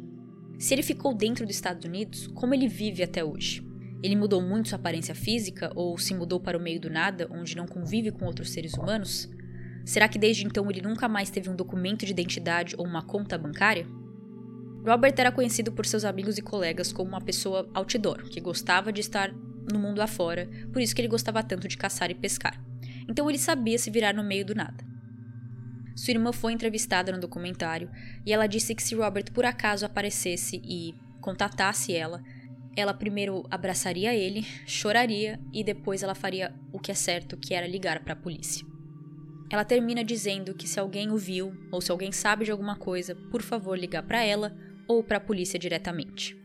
Se 0.59 0.73
ele 0.73 0.83
ficou 0.83 1.13
dentro 1.13 1.45
dos 1.45 1.55
Estados 1.55 1.83
Unidos, 1.83 2.27
como 2.27 2.53
ele 2.53 2.67
vive 2.67 3.03
até 3.03 3.23
hoje? 3.23 3.67
Ele 4.01 4.15
mudou 4.15 4.41
muito 4.41 4.69
sua 4.69 4.77
aparência 4.77 5.15
física 5.15 5.71
ou 5.75 5.97
se 5.97 6.13
mudou 6.13 6.39
para 6.39 6.57
o 6.57 6.61
meio 6.61 6.79
do 6.79 6.89
nada, 6.89 7.27
onde 7.31 7.57
não 7.57 7.65
convive 7.65 8.11
com 8.11 8.25
outros 8.25 8.51
seres 8.51 8.73
humanos? 8.73 9.29
Será 9.85 10.07
que 10.07 10.17
desde 10.17 10.45
então 10.45 10.69
ele 10.69 10.81
nunca 10.81 11.09
mais 11.09 11.29
teve 11.29 11.49
um 11.49 11.55
documento 11.55 12.05
de 12.05 12.11
identidade 12.11 12.75
ou 12.77 12.85
uma 12.85 13.01
conta 13.01 13.37
bancária? 13.37 13.85
Robert 14.85 15.13
era 15.17 15.31
conhecido 15.31 15.71
por 15.71 15.85
seus 15.85 16.03
amigos 16.03 16.37
e 16.37 16.41
colegas 16.41 16.91
como 16.91 17.09
uma 17.09 17.21
pessoa 17.21 17.69
outdoor, 17.73 18.23
que 18.23 18.41
gostava 18.41 18.91
de 18.91 19.01
estar 19.01 19.33
no 19.71 19.79
mundo 19.79 20.01
afora, 20.01 20.49
por 20.71 20.81
isso 20.81 20.93
que 20.93 21.01
ele 21.01 21.07
gostava 21.07 21.41
tanto 21.41 21.67
de 21.67 21.77
caçar 21.77 22.11
e 22.11 22.15
pescar. 22.15 22.61
Então 23.07 23.29
ele 23.29 23.39
sabia 23.39 23.77
se 23.77 23.89
virar 23.89 24.13
no 24.13 24.23
meio 24.23 24.45
do 24.45 24.55
nada. 24.55 24.83
Sua 25.95 26.11
irmã 26.11 26.33
foi 26.33 26.53
entrevistada 26.53 27.11
no 27.11 27.19
documentário 27.19 27.89
e 28.25 28.33
ela 28.33 28.47
disse 28.47 28.73
que 28.73 28.83
se 28.83 28.95
Robert 28.95 29.31
por 29.31 29.45
acaso 29.45 29.85
aparecesse 29.85 30.61
e 30.63 30.93
contatasse 31.21 31.93
ela, 31.93 32.21
ela 32.75 32.93
primeiro 32.93 33.45
abraçaria 33.49 34.13
ele, 34.13 34.45
choraria 34.65 35.39
e 35.53 35.63
depois 35.63 36.03
ela 36.03 36.15
faria 36.15 36.53
o 36.71 36.79
que 36.79 36.91
é 36.91 36.95
certo, 36.95 37.37
que 37.37 37.53
era 37.53 37.67
ligar 37.67 38.03
para 38.03 38.13
a 38.13 38.17
polícia. 38.17 38.72
Ela 39.53 39.63
termina 39.63 40.03
dizendo 40.03 40.55
que 40.55 40.67
se 40.67 40.79
alguém 40.79 41.11
o 41.11 41.15
viu 41.15 41.53
ou 41.71 41.79
se 41.79 41.91
alguém 41.91 42.11
sabe 42.11 42.43
de 42.43 42.49
alguma 42.49 42.75
coisa, 42.75 43.13
por 43.13 43.43
favor 43.43 43.77
ligar 43.77 44.01
para 44.01 44.23
ela 44.23 44.51
ou 44.87 45.03
para 45.03 45.17
a 45.17 45.21
polícia 45.21 45.59
diretamente. 45.59 46.35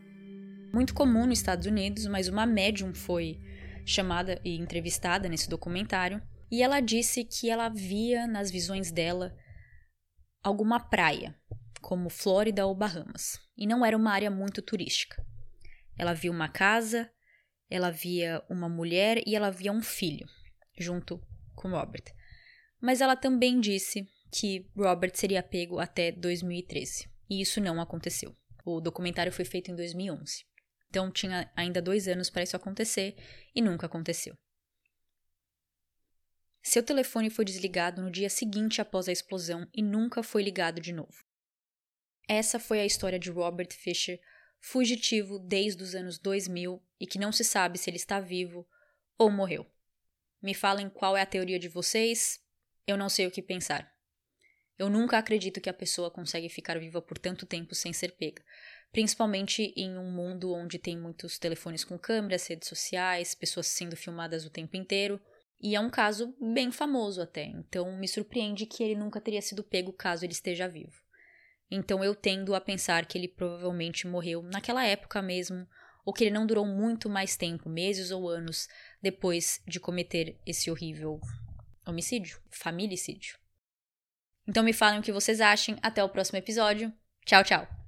Muito 0.71 0.93
comum 0.93 1.25
nos 1.25 1.39
Estados 1.39 1.65
Unidos, 1.65 2.05
mas 2.05 2.27
uma 2.27 2.45
médium 2.45 2.93
foi 2.93 3.39
chamada 3.83 4.39
e 4.45 4.55
entrevistada 4.59 5.27
nesse 5.27 5.49
documentário 5.49 6.21
e 6.51 6.61
ela 6.61 6.79
disse 6.81 7.23
que 7.23 7.49
ela 7.49 7.67
via 7.67 8.27
nas 8.27 8.51
visões 8.51 8.91
dela 8.91 9.35
alguma 10.43 10.79
praia, 10.79 11.35
como 11.81 12.11
Flórida 12.11 12.67
ou 12.67 12.75
Bahamas, 12.75 13.39
e 13.57 13.65
não 13.65 13.83
era 13.83 13.97
uma 13.97 14.11
área 14.11 14.29
muito 14.29 14.61
turística. 14.61 15.25
Ela 15.97 16.13
via 16.13 16.29
uma 16.29 16.47
casa, 16.47 17.09
ela 17.71 17.89
via 17.89 18.43
uma 18.47 18.69
mulher 18.69 19.23
e 19.25 19.35
ela 19.35 19.49
via 19.49 19.71
um 19.71 19.81
filho, 19.81 20.27
junto 20.77 21.19
com 21.55 21.71
Robert. 21.71 22.18
Mas 22.79 23.01
ela 23.01 23.15
também 23.15 23.59
disse 23.59 24.07
que 24.31 24.69
Robert 24.75 25.11
seria 25.15 25.43
pego 25.43 25.79
até 25.79 26.11
2013. 26.11 27.09
E 27.29 27.41
isso 27.41 27.59
não 27.59 27.81
aconteceu. 27.81 28.35
O 28.65 28.79
documentário 28.79 29.31
foi 29.31 29.45
feito 29.45 29.71
em 29.71 29.75
2011. 29.75 30.45
Então 30.89 31.11
tinha 31.11 31.51
ainda 31.55 31.81
dois 31.81 32.07
anos 32.07 32.29
para 32.29 32.43
isso 32.43 32.55
acontecer 32.55 33.15
e 33.53 33.61
nunca 33.61 33.85
aconteceu. 33.85 34.37
Seu 36.61 36.83
telefone 36.83 37.29
foi 37.29 37.45
desligado 37.45 38.01
no 38.01 38.11
dia 38.11 38.29
seguinte 38.29 38.81
após 38.81 39.07
a 39.07 39.11
explosão 39.11 39.67
e 39.73 39.81
nunca 39.81 40.21
foi 40.21 40.43
ligado 40.43 40.81
de 40.81 40.91
novo. 40.91 41.25
Essa 42.27 42.59
foi 42.59 42.79
a 42.79 42.85
história 42.85 43.17
de 43.17 43.31
Robert 43.31 43.73
Fisher, 43.73 44.19
fugitivo 44.59 45.39
desde 45.39 45.81
os 45.81 45.95
anos 45.95 46.19
2000 46.19 46.81
e 46.99 47.07
que 47.07 47.17
não 47.17 47.31
se 47.31 47.43
sabe 47.43 47.77
se 47.77 47.89
ele 47.89 47.97
está 47.97 48.19
vivo 48.19 48.67
ou 49.17 49.31
morreu. 49.31 49.65
Me 50.41 50.53
falem 50.53 50.89
qual 50.89 51.15
é 51.15 51.21
a 51.21 51.25
teoria 51.25 51.57
de 51.57 51.67
vocês, 51.67 52.39
eu 52.89 52.97
não 52.97 53.09
sei 53.09 53.27
o 53.27 53.31
que 53.31 53.41
pensar. 53.41 53.91
Eu 54.77 54.89
nunca 54.89 55.17
acredito 55.17 55.59
que 55.59 55.69
a 55.69 55.73
pessoa 55.73 56.09
consegue 56.09 56.47
ficar 56.47 56.79
viva 56.79 57.01
por 57.01 57.17
tanto 57.17 57.45
tempo 57.45 57.75
sem 57.75 57.91
ser 57.91 58.13
pega, 58.13 58.41
principalmente 58.91 59.73
em 59.75 59.97
um 59.97 60.09
mundo 60.09 60.53
onde 60.53 60.79
tem 60.79 60.97
muitos 60.97 61.37
telefones 61.37 61.83
com 61.83 61.99
câmeras, 61.99 62.47
redes 62.47 62.69
sociais, 62.69 63.35
pessoas 63.35 63.67
sendo 63.67 63.97
filmadas 63.97 64.45
o 64.45 64.49
tempo 64.49 64.77
inteiro. 64.77 65.19
E 65.61 65.75
é 65.75 65.79
um 65.79 65.89
caso 65.89 66.33
bem 66.39 66.71
famoso 66.71 67.21
até, 67.21 67.43
então 67.43 67.97
me 67.97 68.07
surpreende 68.07 68.65
que 68.65 68.81
ele 68.81 68.95
nunca 68.95 69.19
teria 69.19 69.41
sido 69.41 69.63
pego 69.63 69.91
caso 69.91 70.23
ele 70.23 70.31
esteja 70.31 70.67
vivo. 70.69 71.03
Então 71.69 72.01
eu 72.01 72.15
tendo 72.15 72.55
a 72.55 72.61
pensar 72.61 73.05
que 73.05 73.17
ele 73.17 73.27
provavelmente 73.27 74.07
morreu 74.07 74.41
naquela 74.41 74.85
época 74.85 75.21
mesmo, 75.21 75.67
ou 76.05 76.13
que 76.13 76.23
ele 76.23 76.33
não 76.33 76.47
durou 76.47 76.65
muito 76.65 77.09
mais 77.09 77.35
tempo, 77.35 77.69
meses 77.69 78.09
ou 78.09 78.29
anos, 78.29 78.69
depois 79.01 79.61
de 79.67 79.79
cometer 79.79 80.39
esse 80.45 80.71
horrível 80.71 81.19
homicídio, 81.85 82.39
familicídio. 82.49 83.37
Então 84.47 84.63
me 84.63 84.73
falem 84.73 84.99
o 84.99 85.03
que 85.03 85.11
vocês 85.11 85.41
achem. 85.41 85.77
Até 85.81 86.03
o 86.03 86.09
próximo 86.09 86.37
episódio. 86.37 86.91
Tchau, 87.25 87.43
tchau. 87.43 87.78